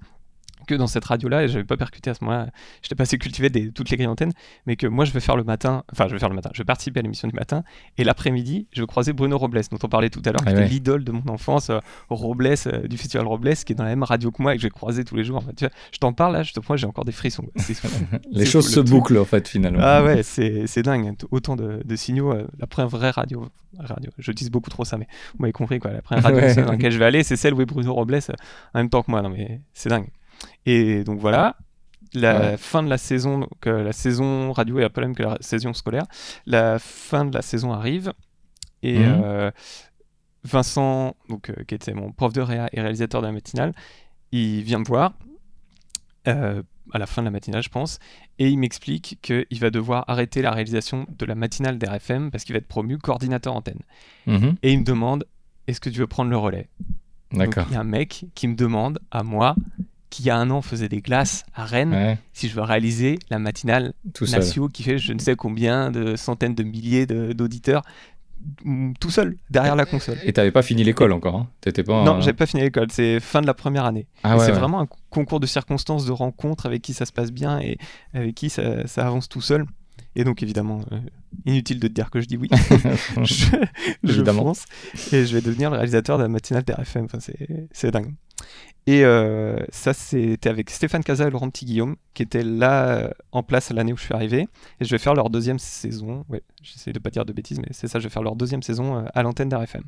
[0.68, 2.50] que dans cette radio-là, et j'avais pas percuté à ce moment-là,
[2.82, 4.34] j'étais pas assez cultivé des, toutes les grilles antennes,
[4.66, 6.60] mais que moi je vais faire le matin, enfin je vais faire le matin, je
[6.60, 7.64] vais participer à l'émission du matin,
[7.98, 10.52] et l'après-midi, je vais croiser Bruno Robles, dont on parlait tout à l'heure, qui ah
[10.52, 13.92] était l'idole de mon enfance, euh, Robles, euh, du festival Robles, qui est dans la
[13.92, 15.44] même radio que moi et que je vais croiser tous les jours.
[15.56, 17.46] tu vois, je t'en parle là, je te prends, j'ai encore des frissons.
[18.32, 19.80] les choses se bouclent en fait finalement.
[19.82, 22.32] Ah ouais, c'est dingue, autant de, signaux.
[22.32, 23.48] Euh, la première vraie radio,
[23.80, 26.72] radio, je dis beaucoup trop ça, mais vous m'avez compris quoi, la première radio dans
[26.72, 28.20] laquelle je vais aller, c'est celle où est Bruno Robles
[28.74, 30.08] en même temps que moi, non mais c'est dingue.
[30.66, 31.58] Et donc voilà,
[32.14, 35.24] la fin de la saison, donc, la saison radio est un peu la même que
[35.24, 36.06] la saison scolaire.
[36.46, 38.14] La fin de la saison arrive
[38.84, 39.22] et mhm.
[39.24, 39.52] euh,
[40.44, 43.74] Vincent, donc, euh, qui était mon prof de réa et réalisateur de la matinale,
[44.32, 45.14] il vient me voir
[46.28, 46.62] euh,
[46.94, 48.00] à la fin de la matinale, je pense,
[48.40, 52.54] et il m'explique qu'il va devoir arrêter la réalisation de la matinale d'RFM parce qu'il
[52.54, 53.82] va être promu coordinateur antenne.
[54.26, 54.56] Mhm.
[54.64, 55.26] Et il me demande
[55.68, 56.70] est-ce que tu veux prendre le relais?
[57.34, 57.66] D'accord.
[57.70, 59.56] Il y a un mec qui me demande à moi
[60.10, 63.20] qui il y a un an faisait des glaces à Rennes, si je veux réaliser
[63.30, 64.26] la matinale tout
[64.74, 67.84] qui fait je ne sais combien de centaines de milliers d'auditeurs
[68.64, 70.18] mm, tout seul derrière la console.
[70.24, 71.48] Et t'avais pas fini l'école encore hein?
[71.62, 72.88] T'étais pas Non, j'ai pas fini l'école.
[72.92, 74.08] C'est fin de la première année.
[74.24, 77.60] Ah c'est vraiment un concours de circonstances, de rencontres avec qui ça se passe bien
[77.60, 77.78] et
[78.14, 79.66] avec qui ça, avance tout seul.
[80.16, 81.00] Et donc évidemment, euh,
[81.46, 82.50] inutile de te dire que je dis oui.
[83.24, 83.58] je,
[84.04, 84.66] je pense
[85.12, 87.06] et je vais devenir le réalisateur de la matinale d'RFM.
[87.06, 87.20] Enfin,
[87.72, 88.14] c'est dingue.
[88.88, 93.44] Et euh, ça, c'était avec Stéphane Casa et Laurent Petit-Guillaume, qui étaient là euh, en
[93.44, 94.48] place l'année où je suis arrivé.
[94.80, 96.26] Et je vais faire leur deuxième saison.
[96.30, 98.64] Ouais, j'essaie de pas dire de bêtises, mais c'est ça, je vais faire leur deuxième
[98.64, 99.84] saison euh, à l'antenne d'RFM.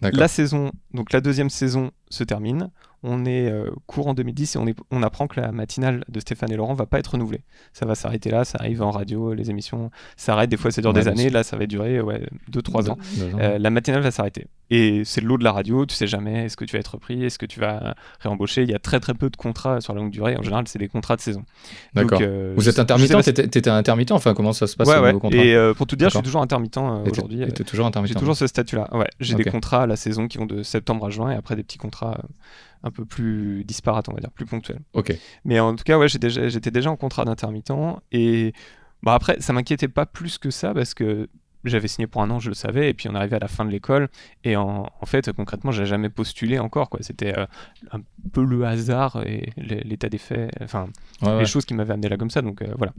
[0.00, 2.70] La saison, donc la deuxième saison se termine.
[3.02, 6.52] On est euh, courant 2010 et on, est, on apprend que la matinale de Stéphane
[6.52, 7.42] et Laurent va pas être renouvelée.
[7.72, 10.92] Ça va s'arrêter là, ça arrive en radio, les émissions s'arrêtent, des fois ça dure
[10.92, 12.00] des années, là ça va durer
[12.52, 12.98] 2-3 ans.
[13.40, 14.46] Euh, la matinale va s'arrêter.
[14.70, 17.24] Et c'est l'eau de la radio, tu sais jamais, est-ce que tu vas être repris,
[17.24, 20.00] est-ce que tu vas réembaucher Il y a très très peu de contrats sur la
[20.00, 21.44] longue durée, en général c'est des contrats de saison.
[21.94, 22.18] D'accord.
[22.22, 25.14] Euh, Vous êtes intermittent T'étais intermittent Enfin comment ça se passe ouais, ouais.
[25.32, 27.46] Et pour tout dire, je suis toujours intermittent aujourd'hui.
[27.66, 28.88] toujours intermittent J'ai toujours ce statut-là.
[28.96, 31.56] Ouais, j'ai des contrats à la saison qui vont de septembre à juin et après
[31.56, 32.18] des petits contrats
[32.82, 34.80] un peu plus disparate, on va dire, plus ponctuel.
[34.92, 35.12] Ok.
[35.44, 37.72] Mais en tout cas, ouais, j'étais déjà, déjà en contrat d'intermittent
[38.12, 38.52] et
[39.02, 41.28] bah après, ça m'inquiétait pas plus que ça parce que
[41.64, 43.64] j'avais signé pour un an, je le savais, et puis on arrivait à la fin
[43.64, 44.08] de l'école,
[44.44, 47.00] et en, fait, concrètement, j'ai jamais postulé encore, quoi.
[47.02, 47.46] C'était euh,
[47.90, 48.00] un
[48.32, 50.86] peu le hasard et l'état des faits, enfin,
[51.22, 52.92] les choses qui m'avaient amené là comme ça, donc euh, voilà.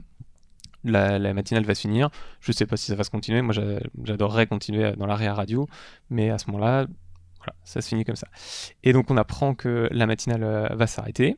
[0.82, 2.08] La, la, matinale va se finir,
[2.40, 3.54] je sais pas si ça va se continuer, moi
[4.02, 5.68] j'adorerais continuer dans l'arrière radio,
[6.08, 6.86] mais à ce moment-là,
[7.36, 8.28] voilà, ça se finit comme ça.
[8.82, 11.36] Et donc on apprend que la matinale euh, va s'arrêter.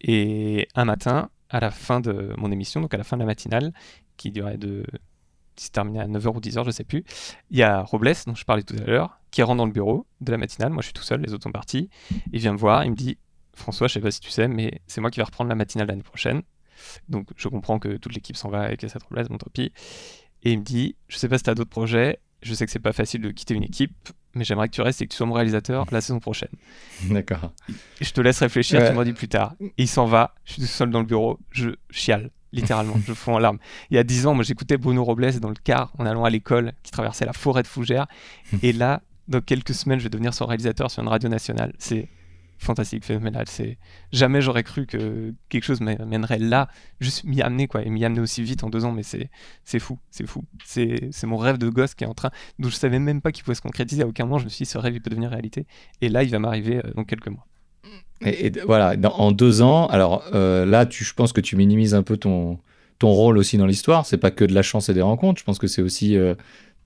[0.00, 3.26] Et un matin, à la fin de mon émission, donc à la fin de la
[3.26, 3.72] matinale,
[4.16, 4.84] qui durait de.
[5.56, 7.04] qui se terminait à 9h ou 10h, je sais plus,
[7.50, 10.06] il y a Robles, dont je parlais tout à l'heure, qui rentre dans le bureau
[10.20, 10.70] de la matinale.
[10.70, 11.90] Moi je suis tout seul, les autres sont partis.
[12.32, 13.18] Il vient me voir, il me dit
[13.54, 15.88] François, je sais pas si tu sais, mais c'est moi qui vais reprendre la matinale
[15.88, 16.42] l'année prochaine.
[17.08, 19.72] Donc je comprends que toute l'équipe s'en va avec cette Robles, mon tant pis.
[20.42, 22.72] Et il me dit Je sais pas si tu as d'autres projets, je sais que
[22.72, 25.16] c'est pas facile de quitter une équipe, mais j'aimerais que tu restes et que tu
[25.16, 26.50] sois mon réalisateur la saison prochaine.
[27.10, 27.52] D'accord.
[28.00, 28.88] Je te laisse réfléchir, Ouais.
[28.90, 29.54] tu m'en dis plus tard.
[29.60, 33.12] Et il s'en va, je suis tout seul dans le bureau, je chiale, littéralement, je
[33.12, 33.58] fonds en larmes.
[33.90, 36.30] Il y a 10 ans, moi j'écoutais Bruno Robles dans le car en allant à
[36.30, 38.06] l'école, qui traversait la forêt de Fougères.
[38.62, 41.72] Et là, dans quelques semaines, je vais devenir son réalisateur sur une radio nationale.
[41.78, 42.08] C'est
[42.60, 43.46] fantastique, phénoménal.
[43.48, 43.78] C'est
[44.12, 46.68] jamais j'aurais cru que quelque chose m'amènerait là,
[47.00, 48.92] juste m'y amener quoi, et m'y amener aussi vite en deux ans.
[48.92, 49.30] Mais c'est
[49.64, 50.44] c'est fou, c'est fou.
[50.64, 53.44] C'est mon rêve de gosse qui est en train, dont je savais même pas qu'il
[53.44, 54.02] pouvait se concrétiser.
[54.02, 55.66] À aucun moment, je me suis dit ce rêve il peut devenir réalité.
[56.00, 57.46] Et là, il va m'arriver euh, dans quelques mois.
[58.22, 62.02] Et, voilà, en deux ans, alors euh, là, tu, je pense que tu minimises un
[62.02, 62.58] peu ton,
[62.98, 64.04] ton rôle aussi dans l'histoire.
[64.04, 65.40] C'est pas que de la chance et des rencontres.
[65.40, 66.34] Je pense que c'est aussi euh,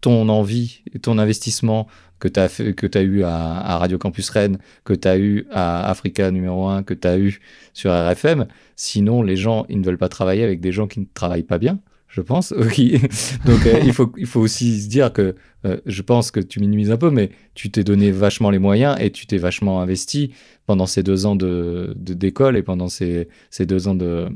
[0.05, 1.87] ton envie et ton investissement
[2.19, 3.35] que tu as, fait, que as eu à,
[3.73, 7.19] à Radio Campus Rennes, que tu as eu à Africa numéro 1, que tu as
[7.19, 7.41] eu
[7.73, 8.47] sur RFM.
[8.77, 11.57] Sinon, les gens, ils ne veulent pas travailler avec des gens qui ne travaillent pas
[11.59, 12.53] bien, je pense.
[13.47, 15.35] Donc, euh, il, faut, il faut aussi se dire que
[15.65, 18.97] euh, je pense que tu minimises un peu, mais tu t'es donné vachement les moyens
[19.01, 20.33] et tu t'es vachement investi
[20.67, 24.29] pendant ces deux ans de de- d'école et pendant ces, ces deux ans de,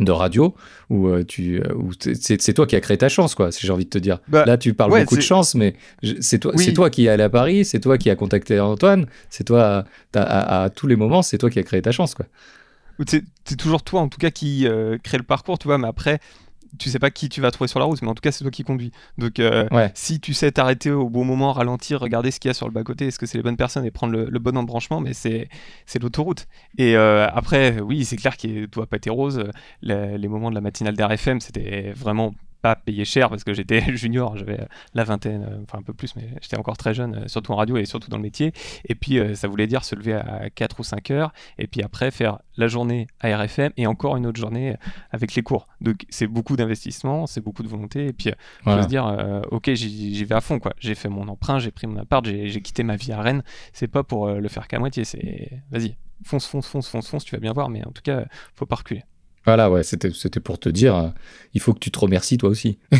[0.00, 0.54] de radio
[0.90, 3.66] où, euh, tu, euh, où c'est c'est toi qui as créé ta chance, quoi, si
[3.66, 4.18] j'ai envie de te dire.
[4.28, 5.74] Bah, Là, tu parles ouais, beaucoup de chance, mais
[6.20, 6.64] c'est toi, Oui.
[6.64, 9.84] c'est toi qui es allé à Paris, c'est toi qui as contacté Antoine, c'est toi,
[10.14, 12.26] à, à tous les moments, c'est toi qui as créé ta chance, quoi.
[13.08, 16.20] C'est toujours toi, en tout cas, qui euh, crée le parcours, tu vois, mais après,
[16.78, 18.44] tu sais pas qui tu vas trouver sur la route, mais en tout cas, c'est
[18.44, 18.90] toi qui conduis.
[19.18, 19.90] Donc, euh, Ouais.
[19.94, 22.72] si tu sais t'arrêter au bon moment, ralentir, regarder ce qu'il y a sur le
[22.72, 25.48] bas-côté, est-ce que c'est les bonnes personnes et prendre le, le bon embranchement, mais c'est
[26.00, 26.46] l'autoroute.
[26.78, 29.44] Et euh, après, oui, c'est clair qu'il doit pas être rose.
[29.82, 33.82] Les, les moments de la matinale d'RFM, c'était vraiment pas payé cher parce que j'étais
[33.94, 37.28] junior, j'avais la vingtaine, euh, enfin un peu plus, mais j'étais encore très jeune, euh,
[37.28, 38.54] surtout en radio et surtout dans le métier.
[38.88, 41.82] Et puis, euh, ça voulait dire se lever à 4 ou 5 heures et puis
[41.82, 44.76] après faire la journée à RFM et encore une autre journée
[45.10, 45.68] avec les cours.
[45.82, 48.06] Donc, c'est beaucoup d'investissement, c'est beaucoup de volonté.
[48.06, 48.82] Et puis, euh, faut Voilà.
[48.84, 50.72] se dire, euh, ok, j'y vais à fond, quoi.
[50.78, 53.42] J'ai fait mon emprunt, j'ai pris mon appart, j'ai quitté ma vie à Rennes.
[53.74, 57.24] C'est pas pour euh, le faire qu'à moitié, c'est vas-y, fonce, fonce, fonce, fonce, fonce,
[57.26, 59.02] tu vas bien voir, mais en tout cas, faut pas reculer.
[59.44, 61.08] Voilà, ouais, c'était c'était pour te dire, euh,
[61.52, 62.78] il faut que tu te remercies toi aussi.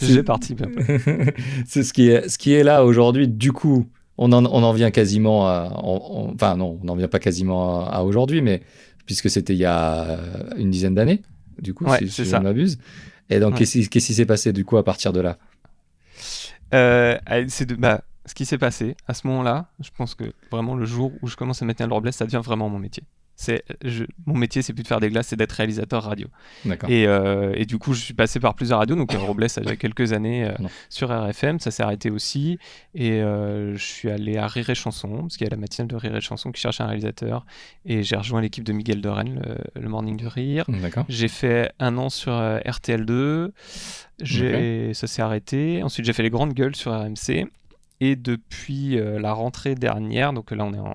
[0.00, 0.56] J'ai parti.
[1.66, 3.28] c'est ce qui est ce qui est là aujourd'hui.
[3.28, 3.86] Du coup,
[4.16, 7.18] on en, on en vient quasiment à, on- on- enfin non, on n'en vient pas
[7.18, 8.62] quasiment à, à aujourd'hui, mais
[9.06, 10.18] puisque c'était il y a
[10.56, 11.22] une dizaine d'années,
[11.60, 12.78] du coup, Ouais, si, je ne m'abuse.
[13.30, 13.58] Et donc, Ouais.
[13.58, 15.36] qu'est-ce qui- s'est passé du coup à partir de là?
[16.74, 17.16] Euh,
[17.48, 20.86] c'est de, bah, ce qui s'est passé à ce moment-là, je pense que vraiment le
[20.86, 23.02] jour où je commence à mettre un Robles, ça devient vraiment mon métier.
[23.40, 23.62] C'est,
[24.26, 26.26] mon métier, c'est plus de faire des glaces, c'est d'être réalisateur radio.
[26.88, 28.96] Et, euh, et du coup, je suis passé par plusieurs radios.
[28.96, 30.54] Donc, Robles, ça a quelques années euh,
[30.88, 31.60] sur RFM.
[31.60, 32.58] Ça s'est arrêté aussi.
[32.96, 35.86] Et euh, je suis allé à Rire et Chanson, parce qu'il y a la matinale
[35.86, 37.46] de Rire et Chanson qui cherche un réalisateur.
[37.86, 39.40] Et j'ai rejoint l'équipe de Miguel de Rennes,
[39.74, 40.64] le, le Morning du Rire.
[41.08, 43.52] J'ai fait un an sur euh, RTL2.
[44.20, 45.80] J'ai, Ça s'est arrêté.
[45.84, 47.46] Ensuite, j'ai fait les grandes gueules sur RMC.
[48.00, 50.94] Et depuis euh, la rentrée dernière, donc là on est en,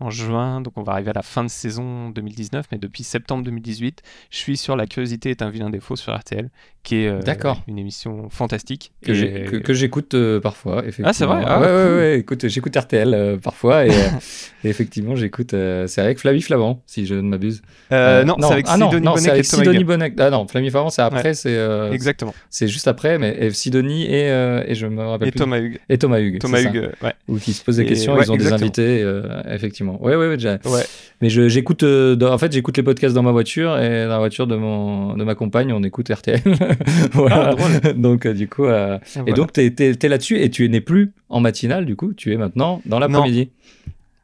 [0.00, 3.44] en juin, donc on va arriver à la fin de saison 2019, mais depuis septembre
[3.44, 6.50] 2018, je suis sur La curiosité est un vilain défaut sur RTL,
[6.82, 7.62] qui est euh, D'accord.
[7.68, 8.90] une émission fantastique.
[9.04, 11.08] Que Et- que, que j'écoute euh, parfois, effectivement.
[11.10, 11.96] Ah, c'est vrai Ah, Ouais, ouais, cool.
[11.98, 13.90] ouais, écoute, j'écoute RTL euh, parfois et,
[14.64, 15.50] et effectivement, j'écoute.
[15.52, 17.62] c'est avec Flavie Flamand, si je ne m'abuse.
[17.92, 19.84] Euh, non, c'est avec ah, non, Sidonie non, Bonnet c'est qui avec Sidonie.
[19.84, 20.12] Bonnet.
[20.18, 21.56] Ah non, Flavie Flamand, c'est après, c'est
[21.92, 22.34] Exactement.
[22.48, 24.26] c'est juste après, mais Sidonie et,
[24.66, 25.38] et je me rappelle Et plus.
[25.38, 25.78] Thomas Hugues.
[25.88, 26.39] Et Thomas Hugues.
[26.40, 26.60] Thomas.
[26.62, 27.12] Hugues, euh, ouais.
[27.28, 30.02] Ou qui se posent des questions, ouais, ils ont des invités, euh, effectivement.
[30.02, 30.58] Ouais, ouais, ouais, déjà.
[30.64, 30.82] Ouais.
[31.20, 34.46] Mais j'écoute, euh, en fait, j'écoute les podcasts dans ma voiture et dans la voiture
[34.46, 36.40] de mon, de ma compagne, on écoute RTL.
[37.12, 37.50] voilà.
[37.50, 38.00] Ah, drôle.
[38.00, 39.32] donc, euh, du coup, euh, Et et voilà.
[39.34, 42.36] donc, t'es, t'es- t'es là-dessus et tu n'es plus en matinale, du coup, tu es
[42.36, 43.50] maintenant dans l'après-midi.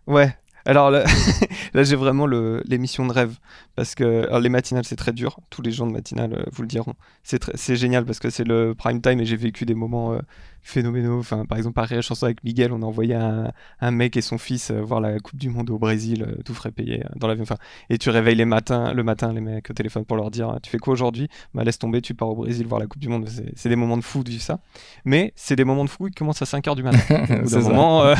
[0.06, 0.34] Ouais.
[0.66, 1.04] Alors là,
[1.74, 3.36] là, j'ai vraiment le- l'émission de rêve.
[3.76, 5.38] Parce que alors, les matinales, c'est très dur.
[5.50, 6.94] Tous les gens de matinale euh, vous le diront.
[7.22, 10.12] C'est très- c'est génial parce que c'est le prime time et j'ai vécu des moments
[10.14, 10.18] euh,
[10.62, 11.18] phénoménaux.
[11.18, 14.20] Enfin, par exemple, par et Chanson avec Miguel, on a envoyé un, un mec et
[14.22, 17.28] son fils euh, voir la Coupe du Monde au Brésil, euh, tout frais payé dans
[17.28, 17.42] l'avion.
[17.44, 17.56] Enfin,
[17.90, 20.70] et tu réveilles les matins, le matin les mecs au téléphone pour leur dire Tu
[20.70, 21.28] fais quoi aujourd'hui?
[21.54, 23.28] Bah, laisse tomber, tu pars au Brésil voir la Coupe du Monde.
[23.28, 24.58] C'est- des moments de fou de vivre ça.
[25.04, 26.98] Mais c'est des moments de fou qui commencent à 5h du matin.
[27.10, 27.68] Au bout d'un C'est ça.
[27.68, 28.14] moment,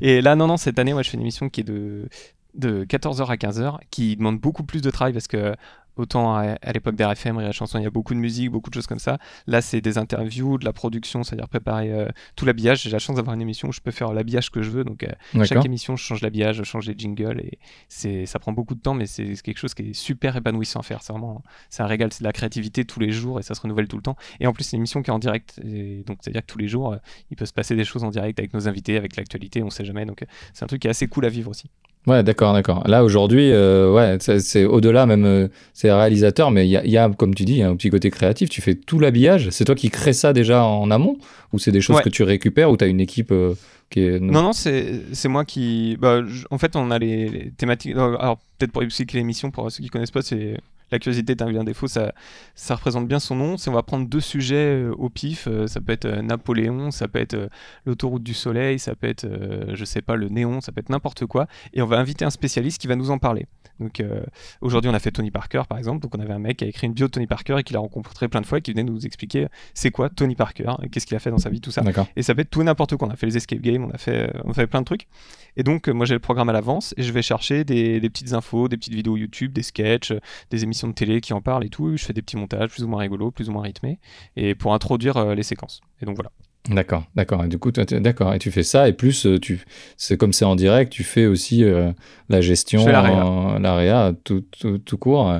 [0.00, 2.08] et là, non, non, cette année, moi, je fais une émission qui est de,
[2.54, 5.54] de 14h à 15h, qui demande beaucoup plus de travail parce que
[5.96, 8.74] autant à, à l'époque d'RFM, et Chanson, il y a beaucoup de musique, beaucoup de
[8.74, 9.18] choses comme ça.
[9.46, 12.82] Là, c'est des interviews, de la production, c'est-à-dire préparer euh, tout l'habillage.
[12.82, 14.84] J'ai la chance d'avoir une émission où je peux faire l'habillage que je veux.
[14.84, 18.52] Donc, euh, chaque émission, je change l'habillage, je change les jingles et c'est, ça prend
[18.52, 21.02] beaucoup de temps, mais c'est, quelque chose qui est super épanouissant à faire.
[21.02, 23.60] C'est vraiment, c'est un régal, c'est de la créativité tous les jours et ça se
[23.60, 24.16] renouvelle tout le temps.
[24.40, 25.60] Et en plus, c'est une émission qui est en direct.
[25.64, 26.96] Et donc, c'est-à-dire que tous les jours, euh,
[27.30, 29.84] il peut se passer des choses en direct avec nos invités, avec l'actualité, on sait
[29.84, 30.06] jamais.
[30.06, 31.70] Donc, c'est un truc qui est assez cool à vivre aussi.
[32.06, 32.86] Ouais, d'accord, d'accord.
[32.86, 35.48] Là, aujourd'hui, ouais, c'est, c'est au-delà même.
[35.84, 37.76] C'est réalisateur, mais il y a, y a, comme tu dis, il y a un
[37.76, 38.48] petit côté créatif.
[38.48, 39.50] Tu fais tout l'habillage.
[39.50, 41.18] C'est toi qui crée ça déjà en amont
[41.52, 42.02] Ou c'est des choses Ouais.
[42.02, 43.54] que tu récupères ou tu as une équipe euh,
[43.90, 44.18] qui est.
[44.18, 45.96] Non, non, c'est c'est moi qui.
[46.00, 47.94] Bah, en fait, on a les, les thématiques.
[47.96, 50.56] Alors, peut-être pour expliquer l'émission, pour ceux qui connaissent pas, c'est.
[50.90, 52.12] La curiosité est un défaut, ça,
[52.54, 53.56] ça représente bien son nom.
[53.56, 55.48] C'est on va prendre deux sujets euh, au pif.
[55.48, 57.48] euh, ça peut être euh, Napoléon, ça peut être
[57.86, 59.26] l'autoroute du soleil, ça peut être,
[59.72, 61.46] je sais pas, le néon, ça peut être n'importe quoi.
[61.72, 63.46] Et on va inviter un spécialiste qui va nous en parler.
[63.80, 64.24] Donc euh,
[64.60, 66.00] aujourd'hui, on a fait Tony Parker, par exemple.
[66.00, 67.72] Donc on avait un mec qui a écrit une bio de Tony Parker et qui
[67.72, 71.06] l'a rencontré plein de fois et qui venait nous expliquer c'est quoi Tony Parker, qu'est-ce
[71.06, 71.82] qu'il a fait dans sa vie, tout ça.
[72.16, 73.08] Et ça peut être tout n'importe quoi.
[73.08, 75.08] On a fait les escape games, on a fait, on a fait plein de trucs.
[75.56, 78.32] Et donc, moi, j'ai le programme à l'avance et je vais chercher des, des petites
[78.32, 80.12] infos, des petites vidéos YouTube, des sketchs,
[80.50, 81.96] des émissions de télé qui en parlent et tout.
[81.96, 83.98] Je fais des petits montages plus ou moins rigolos, plus ou moins rythmés,
[84.36, 85.80] et pour introduire euh, les séquences.
[86.02, 86.30] Et donc voilà.
[86.70, 87.44] D'accord, d'accord.
[87.44, 88.32] Et du coup, d'accord.
[88.32, 89.60] Et tu fais ça, et plus, euh, tu,
[89.98, 91.92] c'est comme c'est en direct, tu fais aussi euh,
[92.30, 93.26] la gestion, Je fais la réa.
[93.26, 95.30] en- la réa, tout, tout, tout court.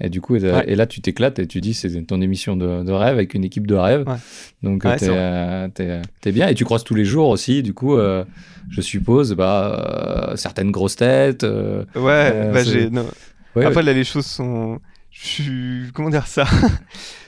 [0.00, 0.64] Et du coup, et, Ouais.
[0.66, 3.44] et là, tu t'éclates et tu dis, c'est ton émission de, de rêve avec une
[3.44, 4.08] équipe de rêve.
[4.08, 4.16] Ouais.
[4.64, 5.68] Donc, Ouais, t'es, euh,
[6.20, 6.48] t'es bien.
[6.48, 8.24] Et tu croises tous les jours aussi, du coup, euh,
[8.68, 11.44] je suppose, bah, certaines grosses têtes.
[11.44, 12.90] Ouais, bah, j'ai.
[13.56, 14.80] Ouais, Après, là, les choses sont.
[15.10, 15.92] Je suis.
[15.94, 16.46] Comment dire ça?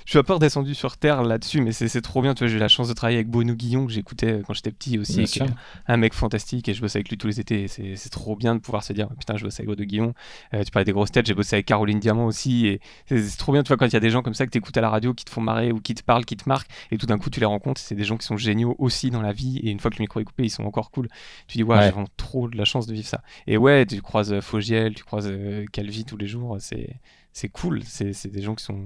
[0.05, 2.35] Je suis un peu redescendu sur Terre là-dessus, mais c'est trop bien.
[2.35, 4.71] Tu vois, j'ai eu la chance de travailler avec Bruno Guillon, que j'écoutais quand j'étais
[4.71, 5.25] petit aussi.
[5.25, 5.47] Qui est
[5.87, 7.69] un mec fantastique et je bosse avec lui tous les étés.
[7.69, 10.13] C'est trop bien de pouvoir se dire putain, je bosse avec Bruno Guillon.
[10.53, 12.67] Euh, tu parlais des grosses têtes, j'ai bossé avec Caroline Diamant aussi.
[12.67, 14.51] Et c'est trop bien, tu vois, quand il y a des gens comme ça que
[14.51, 16.47] tu écoutes à la radio qui te font marrer ou qui te parlent, qui te
[16.49, 17.81] marquent, et tout d'un coup tu les rencontres.
[17.81, 19.59] C'est des gens qui sont géniaux aussi dans la vie.
[19.63, 21.09] Et une fois que le micro est coupé, ils sont encore cool.
[21.49, 21.85] Tu dis, ouais, Ouais.
[21.85, 23.23] j'ai vraiment trop de la chance de vivre ça.
[23.47, 26.59] Et ouais, tu croises euh, Fogiel, tu croises euh, Calvi tous les jours.
[26.61, 27.81] C'est cool.
[27.85, 28.85] C'est des gens qui sont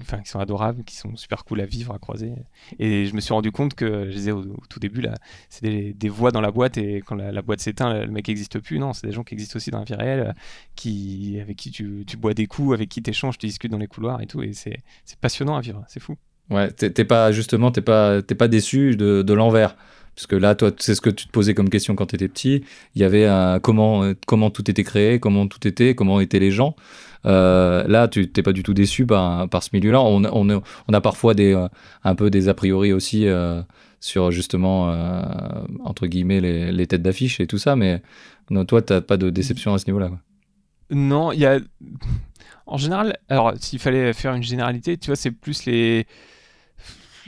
[0.00, 2.32] enfin qui sont adorables, qui sont super cool à vivre, à croiser.
[2.78, 5.14] Et je me suis rendu compte que, je disais au, tout début, là,
[5.48, 8.78] c'est des, voix dans la boîte et quand la, boîte s'éteint, le mec n'existe plus.
[8.78, 10.34] Non, c'est des gens qui existent aussi dans la vie réelle,
[10.74, 13.88] qui, avec qui tu, bois des coups, avec qui tu échanges, tu discutes dans les
[13.88, 14.42] couloirs et tout.
[14.42, 14.82] Et c'est
[15.20, 16.16] passionnant à vivre, c'est fou.
[16.48, 19.76] Ouais, t'es pas justement, t'es pas, t'es pas déçu de l'envers.
[20.20, 22.28] Parce que là, toi, c'est ce que tu te posais comme question quand tu étais
[22.28, 22.62] petit.
[22.94, 26.38] Il y avait un, comment, euh, comment tout était créé, comment tout était, comment étaient
[26.38, 26.76] les gens.
[27.24, 30.02] Euh, là, tu t'es pas du tout déçu par, par ce milieu-là.
[30.02, 30.22] On,
[30.92, 31.68] a- parfois des, euh,
[32.04, 33.26] un peu des a priori aussi
[33.98, 34.92] sur justement,
[35.84, 37.74] entre guillemets, les, les têtes d'affiche et tout ça.
[37.74, 38.02] Mais
[38.50, 40.10] non, toi, t'as pas de déception à ce niveau-là.
[40.90, 41.60] Non, il y a.
[42.66, 46.06] En général, alors s'il fallait faire une généralité, tu vois, c'est plus les.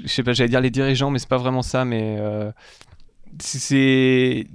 [0.01, 2.17] Je sais pas, j'allais dire les dirigeants, mais c'est pas vraiment ça, mais.
[2.19, 2.51] euh,
[3.41, 4.47] C'est.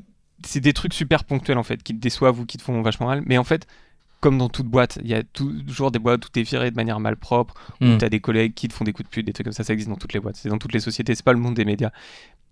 [0.45, 3.07] C'est des trucs super ponctuels en fait, qui te déçoivent ou qui te font vachement
[3.07, 3.23] mal.
[3.25, 3.65] Mais en fait,
[4.19, 6.75] comme dans toute boîte, il y a toujours des boîtes où tu es viré de
[6.75, 7.97] manière malpropre, où Hmm.
[7.97, 9.63] tu as des collègues qui te font des coups de pute, des trucs comme ça,
[9.63, 11.55] ça existe dans toutes les boîtes, c'est dans toutes les sociétés, c'est pas le monde
[11.55, 11.89] des médias.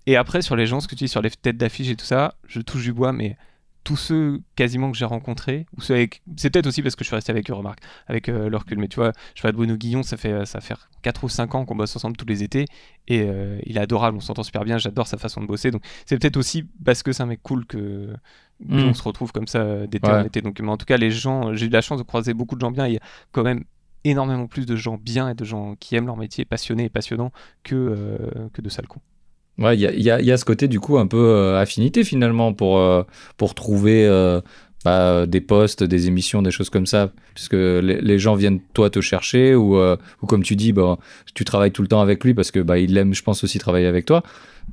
[0.08, 2.06] Et après, sur les gens, ce que tu dis sur les têtes d'affiche et tout
[2.06, 3.38] ça, je touche du bois, mais
[3.86, 6.22] tous ceux quasiment que j'ai rencontrés, ou ceux avec.
[6.36, 8.80] C'est peut-être aussi parce que je suis resté avec eux, remarque, avec euh, leur recul.
[8.80, 10.74] Mais tu vois, je parle de Bruno Guillon, ça fait, ça fait
[11.04, 12.66] 4 ou 5 ans qu'on bosse ensemble tous les étés,
[13.08, 15.72] et euh, il est adorable, on s'entend super bien, j'adore sa façon de bosser.
[15.72, 17.78] Donc c'est peut-être aussi parce que c'est un mec cool que.
[17.78, 18.16] que
[18.60, 18.80] Mm.
[18.90, 20.14] On se retrouve comme ça euh, d'été Ouais.
[20.18, 20.42] en été.
[20.42, 22.62] Donc, mais en tout cas, les gens, j'ai eu la chance de croiser beaucoup de
[22.62, 22.88] gens bien.
[22.88, 23.02] Il y a
[23.34, 23.66] quand même
[24.06, 27.32] énormément plus de gens bien et de gens qui aiment leur métier, passionnés et passionnants,
[27.64, 29.02] que, euh, que de sales cons.
[29.58, 31.60] Ouais, il y a, y a- y a ce côté du coup un peu euh,
[31.60, 33.04] affinité finalement pour, euh,
[33.38, 34.42] pour trouver euh,
[34.84, 38.90] bah, des postes, des émissions, des choses comme ça, puisque les, les gens viennent toi
[38.90, 40.98] te chercher ou, euh, ou comme tu dis, bah,
[41.34, 43.58] tu travailles tout le temps avec lui parce que bah, il aime, je pense aussi
[43.58, 44.24] travailler avec toi.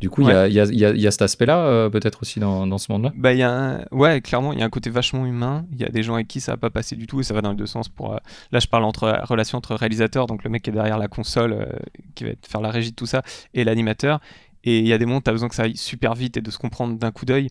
[0.01, 0.65] Du coup, il y a- il y, a,
[0.95, 3.13] y, a, cet aspect-là peut-être aussi dans, dans ce monde-là?
[3.15, 5.65] Bah, il y a un- Ouais, clairement, il y a un côté vachement humain.
[5.73, 7.35] Il y a des gens avec qui ça va pas passer du tout et ça
[7.35, 7.89] va dans les deux sens.
[7.89, 8.19] Pour,
[8.53, 11.69] Là, je parle entre relation entre réalisateur, donc le mec qui est derrière la console,
[12.15, 13.23] qui va faire la régie de tout ça,
[13.55, 14.21] et l'animateur.
[14.65, 16.37] Et il y a des moments où tu as besoin que ça aille super vite
[16.37, 17.49] et de se comprendre d'un coup d'œil.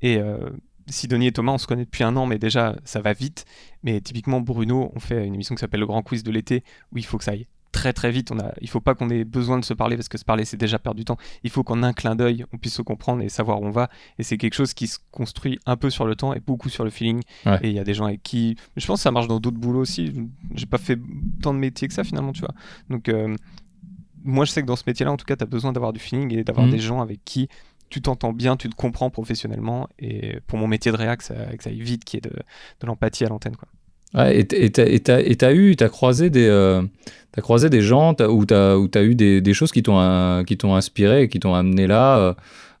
[0.00, 0.50] Et euh,
[0.88, 3.44] Sidonie et Thomas, on se connaît depuis un an, mais déjà, ça va vite.
[3.82, 6.98] Mais typiquement, Bruno, on fait une émission qui s'appelle Le Grand Quiz de l'été, où
[6.98, 8.30] il faut que ça aille très très vite.
[8.30, 10.44] On a, il faut pas qu'on ait besoin de se parler parce que se parler
[10.44, 11.16] c'est déjà perdre du temps.
[11.42, 13.88] Il faut qu'en un clin d'œil on puisse se comprendre et savoir où on va.
[14.18, 16.84] Et c'est quelque chose qui se construit un peu sur le temps et beaucoup sur
[16.84, 17.22] le feeling.
[17.46, 17.58] Ouais.
[17.62, 19.58] Et il y a des gens avec qui, je pense que ça marche dans d'autres
[19.58, 20.12] boulots aussi.
[20.54, 20.98] J'ai pas fait
[21.42, 22.54] tant de métiers que ça finalement, tu vois.
[22.90, 23.34] Donc euh,
[24.24, 26.00] moi je sais que dans ce métier-là, en tout cas, tu as besoin d'avoir du
[26.00, 26.72] feeling et d'avoir Mhm.
[26.72, 27.48] des gens avec qui
[27.90, 29.86] tu t'entends bien, tu te comprends professionnellement.
[29.98, 32.34] Et pour mon métier de réac, ça, que ça aille vite, qu'il y ait de,
[32.34, 33.54] de l'empathie à l'antenne.
[33.56, 33.68] Quoi.
[34.14, 36.82] Ouais, et t'as- eu, t'as croisé des, euh,
[37.32, 39.98] t'as croisé des gens t'as- ou t'as ou t'as eu des, des choses qui t'ont
[40.00, 42.34] euh, qui t'ont inspiré, qui t'ont amené là,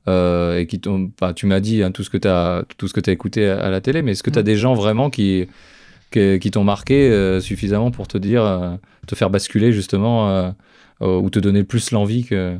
[0.08, 1.10] euh, et qui t'ont.
[1.20, 3.60] bah, tu m'as dit hein, tout ce que t'as tout ce que t'as écouté à,
[3.64, 4.44] à la télé, mais est-ce que t'as Mm.
[4.44, 5.46] des gens vraiment qui
[6.10, 10.54] qui, qui t'ont marqué euh, suffisamment pour te dire, te faire basculer justement,
[11.06, 12.58] ou te donner plus l'envie que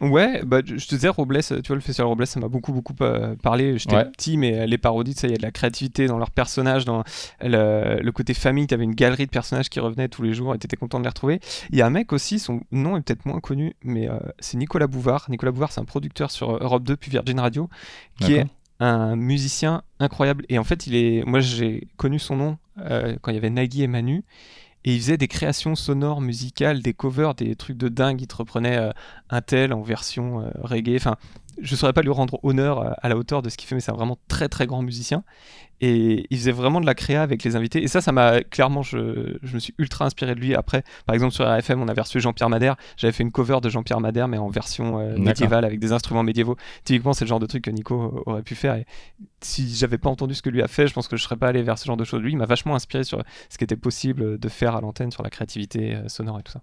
[0.00, 2.94] Ouais, bah, je te disais, Robles, tu vois, le festival Robles, ça m'a beaucoup, beaucoup
[3.00, 3.78] euh, parlé.
[3.78, 4.04] J'étais Ouais.
[4.04, 7.02] petit, mais les parodies, ça, il y a de la créativité dans leurs personnages, dans
[7.42, 8.68] le, le côté famille.
[8.68, 10.98] Tu avais une galerie de personnages qui revenaient tous les jours et tu étais content
[11.00, 11.40] de les retrouver.
[11.70, 14.56] Il y a un mec aussi, son nom est peut-être moins connu, mais euh, c'est
[14.56, 15.26] Nicolas Bouvard.
[15.30, 17.68] Nicolas Bouvard, c'est un producteur sur euh, Europe 2 puis Virgin Radio,
[18.20, 18.46] qui est
[18.78, 20.44] un musicien incroyable.
[20.48, 23.50] Et en fait, il est, moi, j'ai connu son nom euh, quand il y avait
[23.50, 24.22] Nagui et Manu.
[24.84, 28.20] Et il faisait des créations sonores, musicales, des covers, des trucs de dingue.
[28.20, 28.92] Il te reprenait euh,
[29.30, 30.96] un tel en version euh, reggae.
[30.96, 31.16] Enfin,
[31.60, 33.74] je ne saurais pas lui rendre honneur euh, à la hauteur de ce qu'il fait,
[33.74, 35.24] mais c'est un vraiment très très grand musicien.
[35.80, 37.82] Et il faisait vraiment de la créa avec les invités.
[37.82, 40.54] Et ça, ça m'a clairement, je, je me suis ultra inspiré de lui.
[40.54, 42.76] Après, par exemple, sur RFM, on avait reçu Jean-Pierre Madère.
[42.96, 46.24] J'avais fait une cover de Jean-Pierre Madère, mais en version euh, médiévale avec des instruments
[46.24, 46.56] médiévaux.
[46.82, 48.74] Typiquement, c'est le genre de truc que Nico aurait pu faire.
[48.74, 48.86] Et
[49.40, 51.48] si j'avais pas entendu ce que lui a fait, je pense que je serais pas
[51.48, 52.22] allé vers ce genre de choses.
[52.22, 55.22] Lui, il m'a vachement inspiré sur ce qui était possible de faire à l'antenne, sur
[55.22, 56.62] la créativité euh, sonore et tout ça.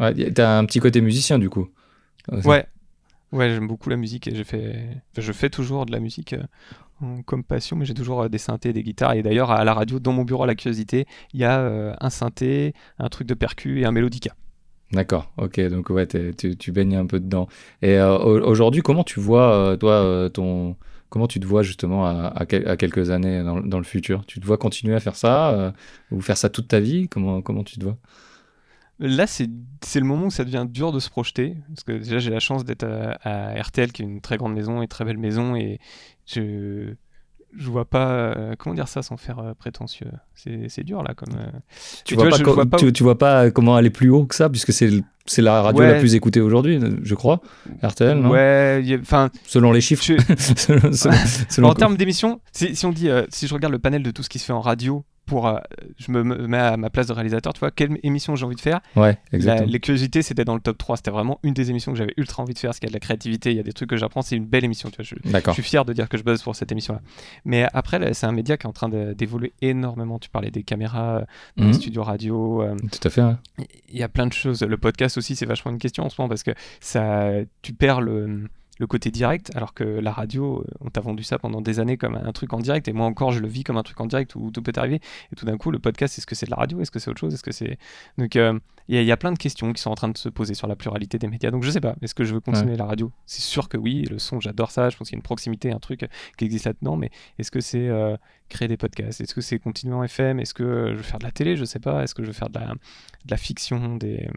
[0.00, 1.68] Ouais, T'as un petit côté musicien du coup.
[2.44, 2.66] Ouais,
[3.36, 6.34] ouais, j'aime beaucoup la musique et j'ai fait, je fais toujours de la musique
[7.02, 9.12] euh, comme passion, mais j'ai toujours euh, des synthés, des guitares.
[9.12, 11.94] Et d'ailleurs, à la radio, dans mon bureau à la curiosité, il y a euh,
[12.00, 14.34] un synthé, un truc de percu et un mélodica.
[14.92, 17.48] D'accord, ok, donc ouais, tu, baignes un peu dedans.
[17.82, 20.76] Et au- aujourd'hui, comment tu vois, toi, ton...
[21.08, 24.26] Comment tu te vois justement à, à quel- à quelques années dans, dans le futur?
[24.26, 25.72] Tu te vois continuer à faire ça
[26.10, 27.08] ou faire ça toute ta vie?
[27.08, 27.96] Comment, comment tu te vois?
[28.98, 29.46] Là, c'est
[30.00, 31.56] le moment où ça devient dur de se projeter.
[31.68, 34.54] Parce que déjà, j'ai la chance d'être à, à RTL, qui est une très grande
[34.54, 35.54] maison et très belle maison.
[35.54, 35.78] Et
[36.26, 36.94] je
[37.58, 38.10] je vois pas.
[38.10, 40.10] euh, comment dire ça sans faire euh, prétentieux?
[40.34, 41.14] C'est dur, là.
[41.14, 41.46] Comme, euh,
[42.04, 44.08] tu vois, tu vois, pas je co- vois pas tu, vois pas comment aller plus
[44.10, 44.90] haut que ça, puisque c'est
[45.42, 45.92] la radio Ouais.
[45.92, 47.40] la plus écoutée aujourd'hui, je crois,
[47.82, 48.30] RTL, non?
[48.30, 50.02] Ouais, enfin, Selon les chiffres.
[50.04, 50.14] je-
[50.56, 51.14] selon, selon-
[51.50, 54.22] selon- en termes d'émissions, si, si on dit, si je regarde le panel de tout
[54.22, 55.58] ce qui se fait en radio, pour, euh,
[55.98, 58.56] je me me mets à ma place de réalisateur, tu vois, quelle émission j'ai envie
[58.56, 58.80] de faire?
[58.94, 59.68] Ouais, La- exactement.
[59.70, 60.96] Les curiosités, c'était dans le top 3.
[60.96, 62.92] C'était vraiment une des émissions que j'avais ultra envie de faire, parce qu'il y a
[62.92, 64.22] de la créativité, il y a des trucs que j'apprends.
[64.22, 65.04] C'est une belle émission, tu vois.
[65.04, 67.00] Je, suis fier de dire que je buzz pour cette émission-là.
[67.44, 70.18] Mais après, c'est un média qui est en train d'évoluer énormément.
[70.18, 71.24] Tu parlais des caméras euh,
[71.56, 71.72] dans Mhm.
[71.72, 72.62] studios radio.
[72.62, 73.22] euh, Tout à fait.
[73.22, 73.34] ouais.
[73.88, 74.62] il y a plein de choses.
[74.62, 77.30] Le podcast aussi, c'est vachement une question en ce moment parce que ça,
[77.62, 78.48] tu perds le,
[78.78, 81.96] le côté direct, alors que la radio, euh, on t'a vendu ça pendant des années
[81.96, 84.06] comme un truc en direct, et moi encore, je le vis comme un truc en
[84.06, 85.00] direct où tout peut arriver.
[85.32, 86.80] Et tout d'un coup, le podcast, est-ce que c'est de la radio?
[86.80, 87.32] Est-ce que c'est autre chose?
[87.34, 87.78] Est-ce que c'est?
[88.18, 88.58] Donc euh,
[88.88, 90.28] il y, a- il y a plein de questions qui sont en train de se
[90.28, 91.50] poser sur la pluralité des médias.
[91.50, 91.96] Donc je sais pas.
[92.02, 93.10] Est-ce que je veux continuer la radio?
[93.26, 94.04] C'est sûr que oui.
[94.10, 94.90] Le son, j'adore ça.
[94.90, 96.06] Je pense qu'il y a une proximité, un truc
[96.36, 96.96] qui existe là-dedans.
[96.96, 98.16] Mais est-ce que c'est euh,
[98.48, 99.20] créer des podcasts?
[99.20, 101.56] Est-ce que c'est continuer en FM Est-ce que je veux faire de la télé?
[101.56, 102.04] Je sais pas.
[102.04, 104.28] Est-ce que je veux faire de la, de la fiction des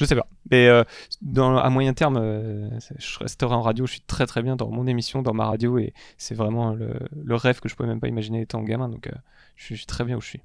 [0.00, 0.26] je sais pas.
[0.50, 0.82] Mais euh,
[1.20, 3.84] dans, à moyen terme, euh, je resterai en radio.
[3.86, 7.34] Je suis très très bien dans mon émission, dans ma radio, et c'est vraiment le,
[7.34, 8.88] rêve que je pouvais même pas imaginer étant gamin.
[8.88, 9.12] Donc euh,
[9.56, 10.40] je suis très bien où je suis.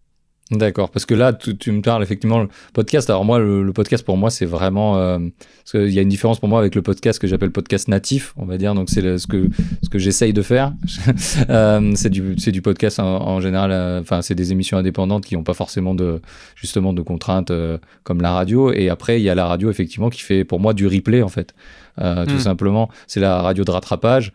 [0.52, 3.10] D'accord, parce que là, tu, tu me parles effectivement le podcast.
[3.10, 6.08] Alors moi, le, le podcast pour moi, c'est vraiment euh, parce qu'il y a une
[6.10, 8.76] différence pour moi avec le podcast que j'appelle podcast natif, on va dire.
[8.76, 9.50] Donc c'est ce que
[9.82, 10.74] ce que j'essaye de faire.
[11.50, 13.72] Euh, c'est du c'est du podcast en, en général.
[13.72, 16.22] euh, Enfin, c'est des émissions indépendantes qui n'ont pas forcément de
[16.56, 18.72] justement de contraintes euh, comme la radio.
[18.72, 21.28] Et après, il y a la radio effectivement qui fait pour moi du replay en
[21.30, 21.54] fait,
[22.00, 22.40] Euh, tout Mm.
[22.40, 22.90] simplement.
[23.08, 24.32] C'est la radio de rattrapage.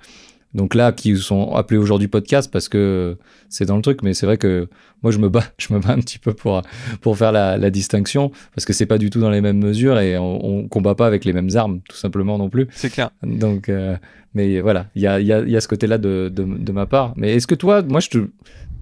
[0.55, 3.17] Donc là, qui sont appelés aujourd'hui podcast parce que
[3.49, 4.69] c'est dans le truc, mais c'est vrai que
[5.03, 6.63] moi je me bats, je me bats un petit peu pour
[7.01, 9.99] pour faire la, la distinction parce que c'est pas du tout dans les mêmes mesures
[10.01, 12.67] et on, on combat pas avec les mêmes armes tout simplement non plus.
[12.73, 13.11] C'est clair.
[13.23, 13.97] Donc, euh,
[14.35, 16.87] mais voilà, il y a, y, a, y a ce côté-là de, de, de ma
[16.87, 17.15] part.
[17.17, 18.19] Mais est-ce que toi, moi je te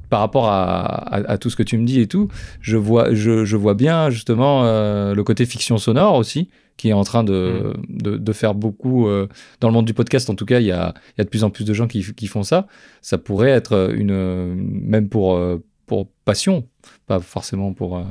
[0.08, 2.28] par rapport à, à, à tout ce que tu me dis et tout,
[2.60, 6.48] je vois, je, je vois bien justement euh, le côté fiction sonore aussi,
[6.78, 9.28] qui est en train de, de, de faire beaucoup euh,
[9.60, 10.30] dans le monde du podcast.
[10.30, 12.02] En tout cas, il y a, y a de plus en plus de gens qui,
[12.14, 12.66] qui font ça.
[13.02, 16.66] Ça pourrait être une, même pour, euh, pour passion,
[17.06, 18.04] pas forcément pour, euh,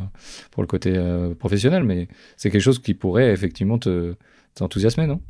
[0.52, 0.94] pour le côté
[1.40, 4.14] professionnel, mais c'est quelque chose qui pourrait effectivement te
[4.54, 5.22] t'enthousiasmer, non?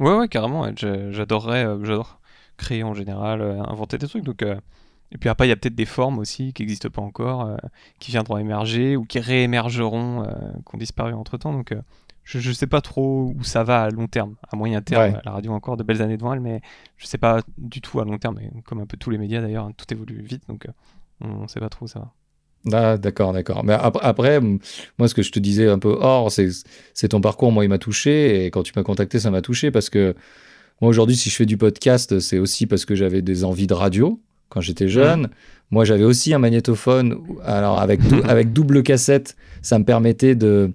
[0.00, 0.68] Ouais, ouais, carrément.
[0.76, 2.20] J'adorerais, j'adore
[2.58, 4.24] créer en général, inventer des trucs.
[4.24, 4.42] Donc,
[5.14, 7.56] et puis après, il y a peut-être des formes aussi qui n'existent pas encore, euh,
[8.00, 10.32] qui viendront émerger ou qui réémergeront, euh,
[10.68, 11.52] qui ont disparu entre temps.
[11.52, 11.80] Donc, euh,
[12.24, 14.34] je ne sais pas trop où ça va à long terme.
[14.50, 15.20] À moyen terme, Ouais.
[15.24, 16.60] la radio a encore de belles années devant elle, mais
[16.96, 18.38] je sais pas du tout à long terme.
[18.40, 20.70] Et comme un peu tous les médias d'ailleurs, tout évolue vite, donc euh,
[21.20, 22.12] on ne sait pas trop où ça va.
[22.72, 23.62] Ah, d'accord, d'accord.
[23.62, 27.52] Mais ap- après, moi, ce que je te disais un peu hors, c'est ton parcours.
[27.52, 28.46] Moi, il m'a touché.
[28.46, 30.14] Et quand tu m'as contacté, ça m'a touché parce que
[30.80, 33.74] moi, aujourd'hui, si je fais du podcast, c'est aussi parce que j'avais des envies de
[33.74, 34.18] radio
[34.48, 35.28] quand j'étais jeune.
[35.70, 37.18] Moi, j'avais aussi un magnétophone.
[37.44, 40.72] Alors, avec, dou- avec double cassette, ça me permettait de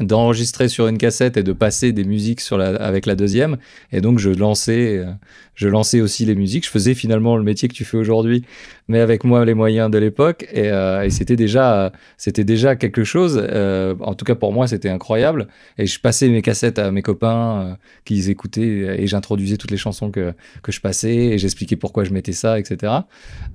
[0.00, 3.58] d'enregistrer sur une cassette et de passer des musiques avec la deuxième.
[3.92, 5.12] Et donc, je lançais, euh,
[5.54, 6.64] je lançais aussi les musiques.
[6.64, 8.44] Je faisais finalement le métier que tu fais aujourd'hui,
[8.88, 10.48] mais avec moi les moyens de l'époque.
[10.52, 13.38] Et, euh, c'était déjà, c'était déjà quelque chose.
[13.50, 15.48] Euh, en tout cas, pour moi, c'était incroyable.
[15.76, 17.74] Et je passais mes cassettes à mes copains euh,
[18.06, 20.32] qui les écoutaient et j'introduisais toutes les chansons que,
[20.62, 22.92] que je passais et j'expliquais pourquoi je mettais ça, etc.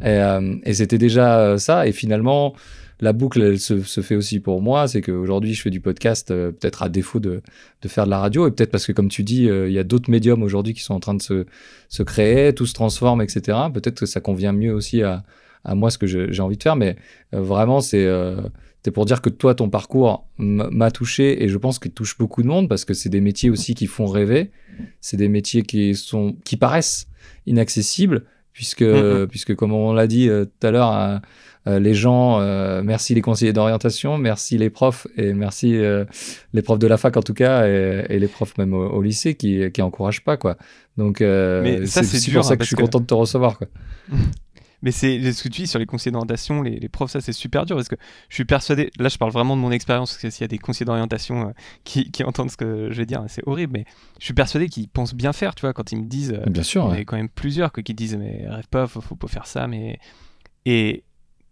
[0.06, 1.88] Et, c'était déjà ça.
[1.88, 2.54] Et finalement,
[3.00, 6.32] la boucle elle se, se fait aussi pour moi, c'est qu'aujourd'hui je fais du podcast
[6.32, 7.42] euh, peut-être à défaut de,
[7.82, 9.80] de faire de la radio et peut-être parce que comme tu dis, euh, il y
[9.80, 11.46] a d'autres médiums aujourd'hui qui sont en train de se,
[11.90, 13.58] se créer, tout se transforme, etc.
[13.74, 15.24] Peut-être que ça convient mieux aussi à,
[15.64, 16.96] à moi ce que j'ai envie de faire, mais
[17.34, 18.42] euh, vraiment c'est euh,
[18.84, 22.42] c'est pour dire que toi ton parcours m'a touché et je pense qu'il touche beaucoup
[22.42, 24.52] de monde parce que c'est des métiers aussi qui font rêver,
[25.02, 27.08] c'est des métiers qui sont qui paraissent
[27.46, 28.24] inaccessibles
[28.54, 29.28] puisque Mhm.
[29.28, 31.22] puisque comme on l'a dit tout à l'heure.
[31.68, 36.06] Euh, les gens, euh, merci les conseillers d'orientation, merci les profs et merci euh,
[36.54, 39.02] les profs de la fac en tout cas et, et les profs même au, au
[39.02, 40.58] lycée qui qui encouragent pas quoi.
[40.98, 43.58] Donc Mais ça, c'est pour ça hein, que je suis que- content de te recevoir
[43.58, 43.68] quoi.
[44.84, 47.34] Mais c'est ce que tu dis sur les conseillers d'orientation, les, les profs, ça c'est
[47.34, 47.96] super dur parce que
[48.30, 50.48] je suis persuadé, là je parle vraiment de mon expérience, parce que s'il y a
[50.48, 51.52] des conseillers d'orientation euh,
[51.84, 53.86] qui, qui entendent ce que je vais dire, c'est horrible, mais
[54.20, 56.62] je suis persuadé qu'ils pensent bien faire, tu vois, quand ils me disent, euh, Bien
[56.62, 56.86] sûr.
[56.86, 57.02] on ouais.
[57.02, 59.98] est quand même plusieurs qui disent, mais rêve pas, faut, faut pas faire ça, mais.
[60.68, 61.04] Et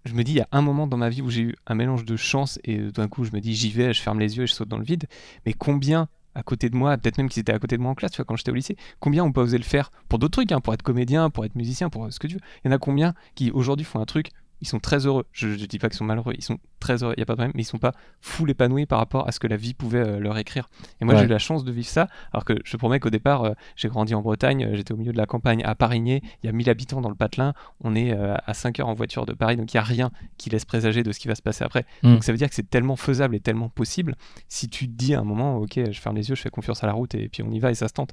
[0.06, 1.76] je me dis, il y a un moment dans ma vie où j'ai eu un
[1.76, 4.44] mélange de chance et d'un coup je me dis, j'y vais, je ferme les yeux
[4.44, 5.06] et je saute dans le vide,
[5.46, 7.96] mais combien à côté de moi, peut-être même qu'ils étaient à côté de moi en
[7.96, 10.34] classe, tu vois, quand j'étais au lycée, combien on peut oser le faire pour d'autres
[10.34, 12.42] trucs, hein, pour être comédien, pour être musicien, pour ce que tu veux.
[12.64, 14.32] Il y en a combien qui aujourd'hui font un truc,
[14.62, 15.26] ils sont très heureux.
[15.32, 17.34] Je, je dis pas qu'ils sont malheureux, ils sont très heureux, il y a pas
[17.34, 19.74] de problème, mais ils sont pas full épanouis par rapport à ce que la vie
[19.74, 20.70] pouvait euh, leur écrire.
[21.02, 21.20] Et moi Ouais.
[21.22, 23.54] j'ai eu la chance de vivre ça, alors que je te promets qu'au départ, euh,
[23.76, 26.50] j'ai grandi en Bretagne, euh, j'étais au milieu de la campagne à Parigné, il y
[26.50, 29.34] a 1000 habitants dans le patelin, on est euh, à 5 heures en voiture de
[29.34, 31.64] Paris, donc il y a rien qui laisse présager de ce qui va se passer
[31.64, 31.86] après.
[32.04, 32.14] Mm.
[32.14, 34.16] Donc ça veut dire que c'est tellement faisable et tellement possible
[34.48, 36.84] si tu te dis à un moment, ok, je ferme les yeux, je fais confiance
[36.84, 38.12] à la route et puis on y va et ça se tente.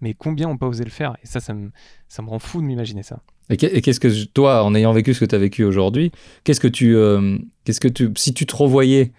[0.00, 1.16] Mais combien on peut oser le faire?
[1.22, 1.70] Et ça, ça me,
[2.08, 3.20] ça me rend fou de m'imaginer ça.
[3.50, 6.12] Et qu'est- et qu'est-ce que toi, en ayant vécu ce que tu as vécu aujourd'hui,
[6.44, 9.12] qu'est-ce que tu, euh, qu'est-ce que tu, si tu te revoyais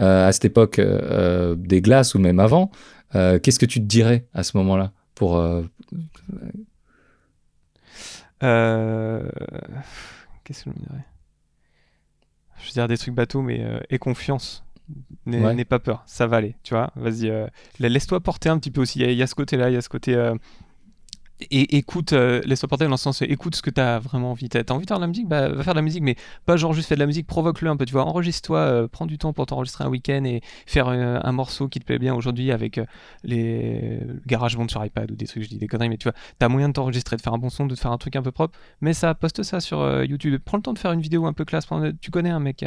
[0.00, 2.70] euh, à cette époque euh, des glaces ou même avant,
[3.12, 5.40] qu'est-ce que tu te dirais à ce moment-là pour
[10.44, 11.04] Qu'est-ce que je me dirais?
[12.60, 14.64] Je veux dire des trucs bateaux, mais aie confiance.
[15.26, 15.64] N'aie Ouais.
[15.64, 16.90] pas peur, ça va aller, tu vois.
[16.96, 17.28] Vas-y,
[17.78, 18.98] la- laisse-toi porter un petit peu aussi.
[19.00, 20.14] Il y, a- il y a ce côté-là, il y a ce côté.
[21.40, 24.48] Et écoute, euh, laisse-toi porter dans le sens, écoute ce que tu as vraiment envie.
[24.48, 25.28] T'as t'as envie de faire de la musique?
[25.28, 26.16] Bah, va faire de la musique, mais
[26.46, 28.04] pas genre juste fais de la musique, provoque-le un peu, tu vois.
[28.04, 31.78] Enregistre-toi, euh, prends du temps pour t'enregistrer un week-end et faire euh, un morceau qui
[31.78, 32.80] te plaît bien aujourd'hui avec
[33.22, 36.48] les GarageBand sur iPad ou des trucs, je dis des conneries, mais tu vois, t'as
[36.48, 38.58] moyen de t'enregistrer, de faire un bon son, de faire un truc un peu propre,
[38.80, 40.40] mais ça, poste ça sur YouTube.
[40.44, 41.66] Prends le temps de faire une vidéo un peu classe.
[42.00, 42.64] Tu connais un mec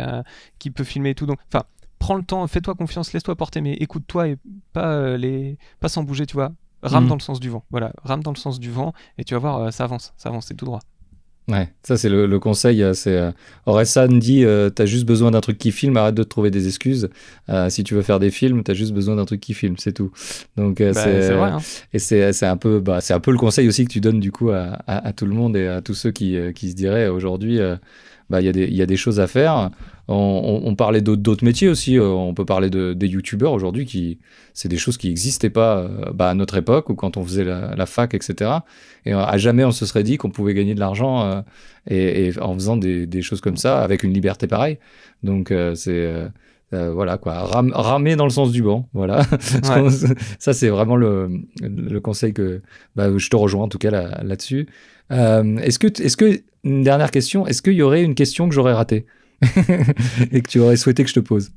[0.60, 1.66] qui peut filmer et tout, donc, enfin,
[2.00, 4.38] prends le temps, fais-toi confiance, laisse-toi porter, mais écoute-toi et
[4.72, 6.54] pas les, pas sans bouger, tu vois.
[6.84, 7.10] Rame Mhm.
[7.10, 7.64] dans le sens du vent.
[7.72, 10.30] Voilà, rame dans le sens du vent et tu vas voir, euh, ça avance, ça
[10.30, 10.80] avance, c'est tout droit.
[11.48, 12.82] Ouais, ça c'est le, le conseil.
[12.84, 13.32] euh, C'est euh,
[13.66, 15.98] Orelsan dit, euh, t'as juste besoin d'un truc qui filme.
[15.98, 17.10] Arrête de te trouver des excuses.
[17.50, 19.92] Euh, si tu veux faire des films, t'as juste besoin d'un truc qui filme, c'est
[19.92, 20.12] tout.
[20.56, 21.58] Donc Bah, c'est hein.
[21.94, 24.20] Et c'est c'est un peu bah, c'est un peu le conseil aussi que tu donnes
[24.20, 26.76] du coup à, à, à tout le monde et à tous ceux qui, qui se
[26.76, 27.60] diraient aujourd'hui
[28.32, 29.70] bah il y a des il y a des choses à faire.
[30.08, 30.16] On,
[30.64, 31.98] on, on parlait d'autres métiers aussi.
[31.98, 34.18] euh, On peut parler de, des youtubeurs aujourd'hui qui
[34.54, 37.44] c'est des choses qui n'existaient pas euh, bah, à notre époque ou quand on faisait
[37.46, 38.52] la, la fac etc.
[39.06, 41.42] Et euh, à jamais on se serait dit qu'on pouvait gagner de l'argent euh,
[41.90, 44.80] et, et en faisant des, des choses comme ça avec une liberté pareille.
[45.24, 45.92] Donc euh, c'est
[46.74, 49.24] euh, voilà quoi, Ram- ramer dans le sens du banc, voilà.
[49.70, 49.90] Ouais.
[50.40, 51.30] ça c'est vraiment le,
[51.62, 52.62] le conseil que
[52.96, 54.68] bah, je te rejoins en tout cas là- là-dessus.
[55.12, 58.54] Euh, est-ce que est-ce que une dernière question, est-ce qu'il y aurait une question que
[58.56, 59.06] j'aurais ratée
[60.32, 61.52] et que tu aurais souhaité que je te pose?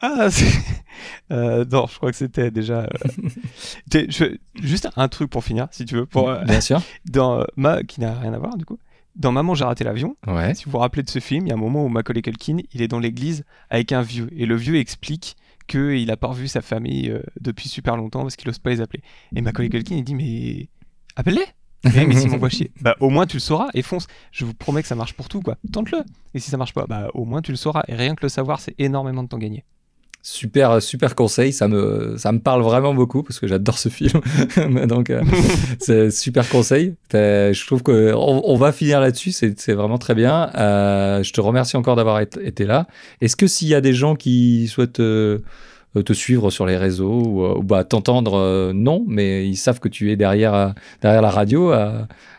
[0.00, 0.46] Ah, c'est-
[1.32, 2.82] euh, non, je crois que c'était déjà.
[2.84, 3.28] euh,
[4.08, 6.06] je- Juste un truc pour finir, si tu veux.
[6.06, 6.80] Pour, euh, Bien sûr.
[7.10, 8.78] dans ma qui n'a rien à voir du coup.
[9.16, 10.54] Dans Maman j'ai raté l'avion, Ouais.
[10.54, 12.58] si vous vous rappelez de ce film, il y a un moment où Macaulay Culkin,
[12.72, 15.36] il est dans l'église avec un vieux et le vieux explique
[15.66, 19.02] qu'il a pas revu sa famille depuis super longtemps parce qu'il ose pas les appeler.
[19.34, 20.68] Et Macaulay Culkin il dit mais
[21.16, 21.44] appelle-les.
[21.94, 24.06] Eh, mais s'ils m'envoient chier, bah au moins tu le sauras et fonce.
[24.32, 25.56] Je vous promets que ça marche pour tout quoi.
[25.72, 25.98] Tente-le.
[26.34, 27.82] Et si ça marche pas, bah au moins tu le sauras.
[27.88, 29.64] Et rien que le savoir, c'est énormément de temps gagné.
[30.20, 31.52] Super, super conseil.
[31.52, 34.20] Ça me, ça me parle vraiment beaucoup parce que j'adore ce film.
[34.86, 35.22] Donc, euh,
[35.78, 36.96] c'est super conseil.
[37.12, 39.32] Je trouve qu'on on va finir là-dessus.
[39.32, 40.50] C'est c'est vraiment très bien.
[40.56, 42.88] Euh, je te remercie encore d'avoir été, été là.
[43.20, 45.38] Est-ce que s'il y a des gens qui souhaitent euh,
[45.94, 49.88] te suivre sur les réseaux ou, euh, bah, t'entendre, euh, non, mais ils savent que
[49.88, 50.68] tu es derrière, euh,
[51.02, 51.72] derrière la radio,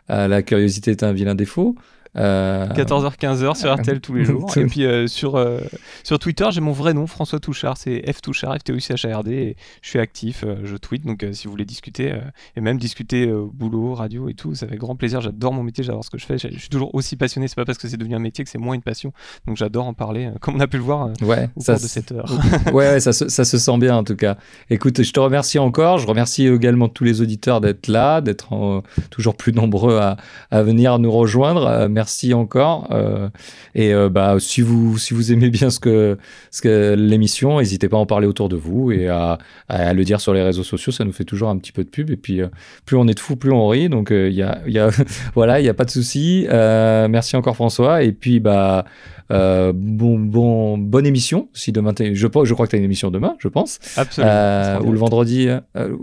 [0.07, 1.75] la curiosité est un vilain défaut.
[2.17, 4.55] Euh, 14h, 15h sur RTL tous les jours.
[4.57, 5.59] et puis euh, sur, euh,
[6.03, 8.93] sur Twitter, j'ai mon vrai nom, François Touchard, c'est F Touchard, f t o c
[8.95, 11.51] h a r d et je suis actif, euh, je tweet, donc euh, si vous
[11.51, 12.17] voulez discuter, euh,
[12.55, 15.83] et même discuter euh, boulot, radio et tout, ça fait grand plaisir, j'adore mon métier,
[15.83, 17.97] j'adore ce que je fais, je suis toujours aussi passionné, c'est pas parce que c'est
[17.97, 19.13] devenu un métier que c'est moins une passion,
[19.47, 21.73] donc j'adore en parler, euh, comme on a pu le voir euh, ouais, au ça,
[21.73, 22.31] cours de cette heure.
[22.67, 24.37] ouais, ouais, ça, se- ça se sent bien en tout cas.
[24.71, 25.97] Écoute, je te remercie encore.
[25.99, 28.81] Je remercie également tous les auditeurs d'être là, d'être euh,
[29.11, 30.17] toujours plus nombreux à,
[30.51, 31.65] à venir nous rejoindre.
[31.67, 32.87] Euh, merci encore.
[32.91, 33.27] Euh,
[33.75, 36.17] et euh, bah, si vous si vous aimez bien ce que
[36.49, 39.37] ce que l'émission, n'hésitez pas à en parler autour de vous et à,
[39.67, 40.93] à le dire sur les réseaux sociaux.
[40.93, 42.09] Ça nous fait toujours un petit peu de pub.
[42.09, 42.47] Et puis euh,
[42.85, 43.89] plus on est de fous, plus on rit.
[43.89, 44.89] Donc il y a y a
[45.35, 46.47] voilà, il y a pas de souci.
[46.49, 48.03] Merci encore François.
[48.03, 48.85] Et puis bah
[49.31, 51.49] euh, bon, bon, bonne émission.
[51.53, 53.79] Si demain, je, je crois que tu as une émission demain, je pense.
[53.95, 54.33] Absolument.
[54.33, 55.97] Euh, ou le vendredi euh,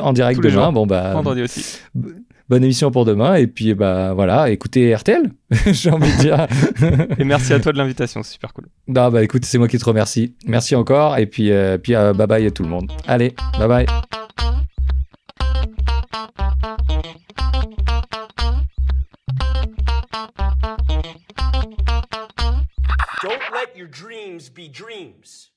[0.00, 0.72] en direct Tous demain.
[0.72, 1.80] Bon, bah, Vendredi aussi.
[2.48, 3.34] Bonne émission pour demain.
[3.34, 5.30] Et puis, bah, voilà, écoutez RTL,
[5.66, 6.46] j'ai envie de dire.
[7.18, 8.66] Et merci à toi de l'invitation, c'est super cool.
[8.88, 10.34] non, bah, écoute, c'est moi qui te remercie.
[10.46, 11.18] Merci encore.
[11.18, 12.90] Et puis, euh, puis euh, bye bye à tout le monde.
[13.06, 13.86] Allez, bye bye.
[23.22, 25.51] Don't let your dreams be dreams.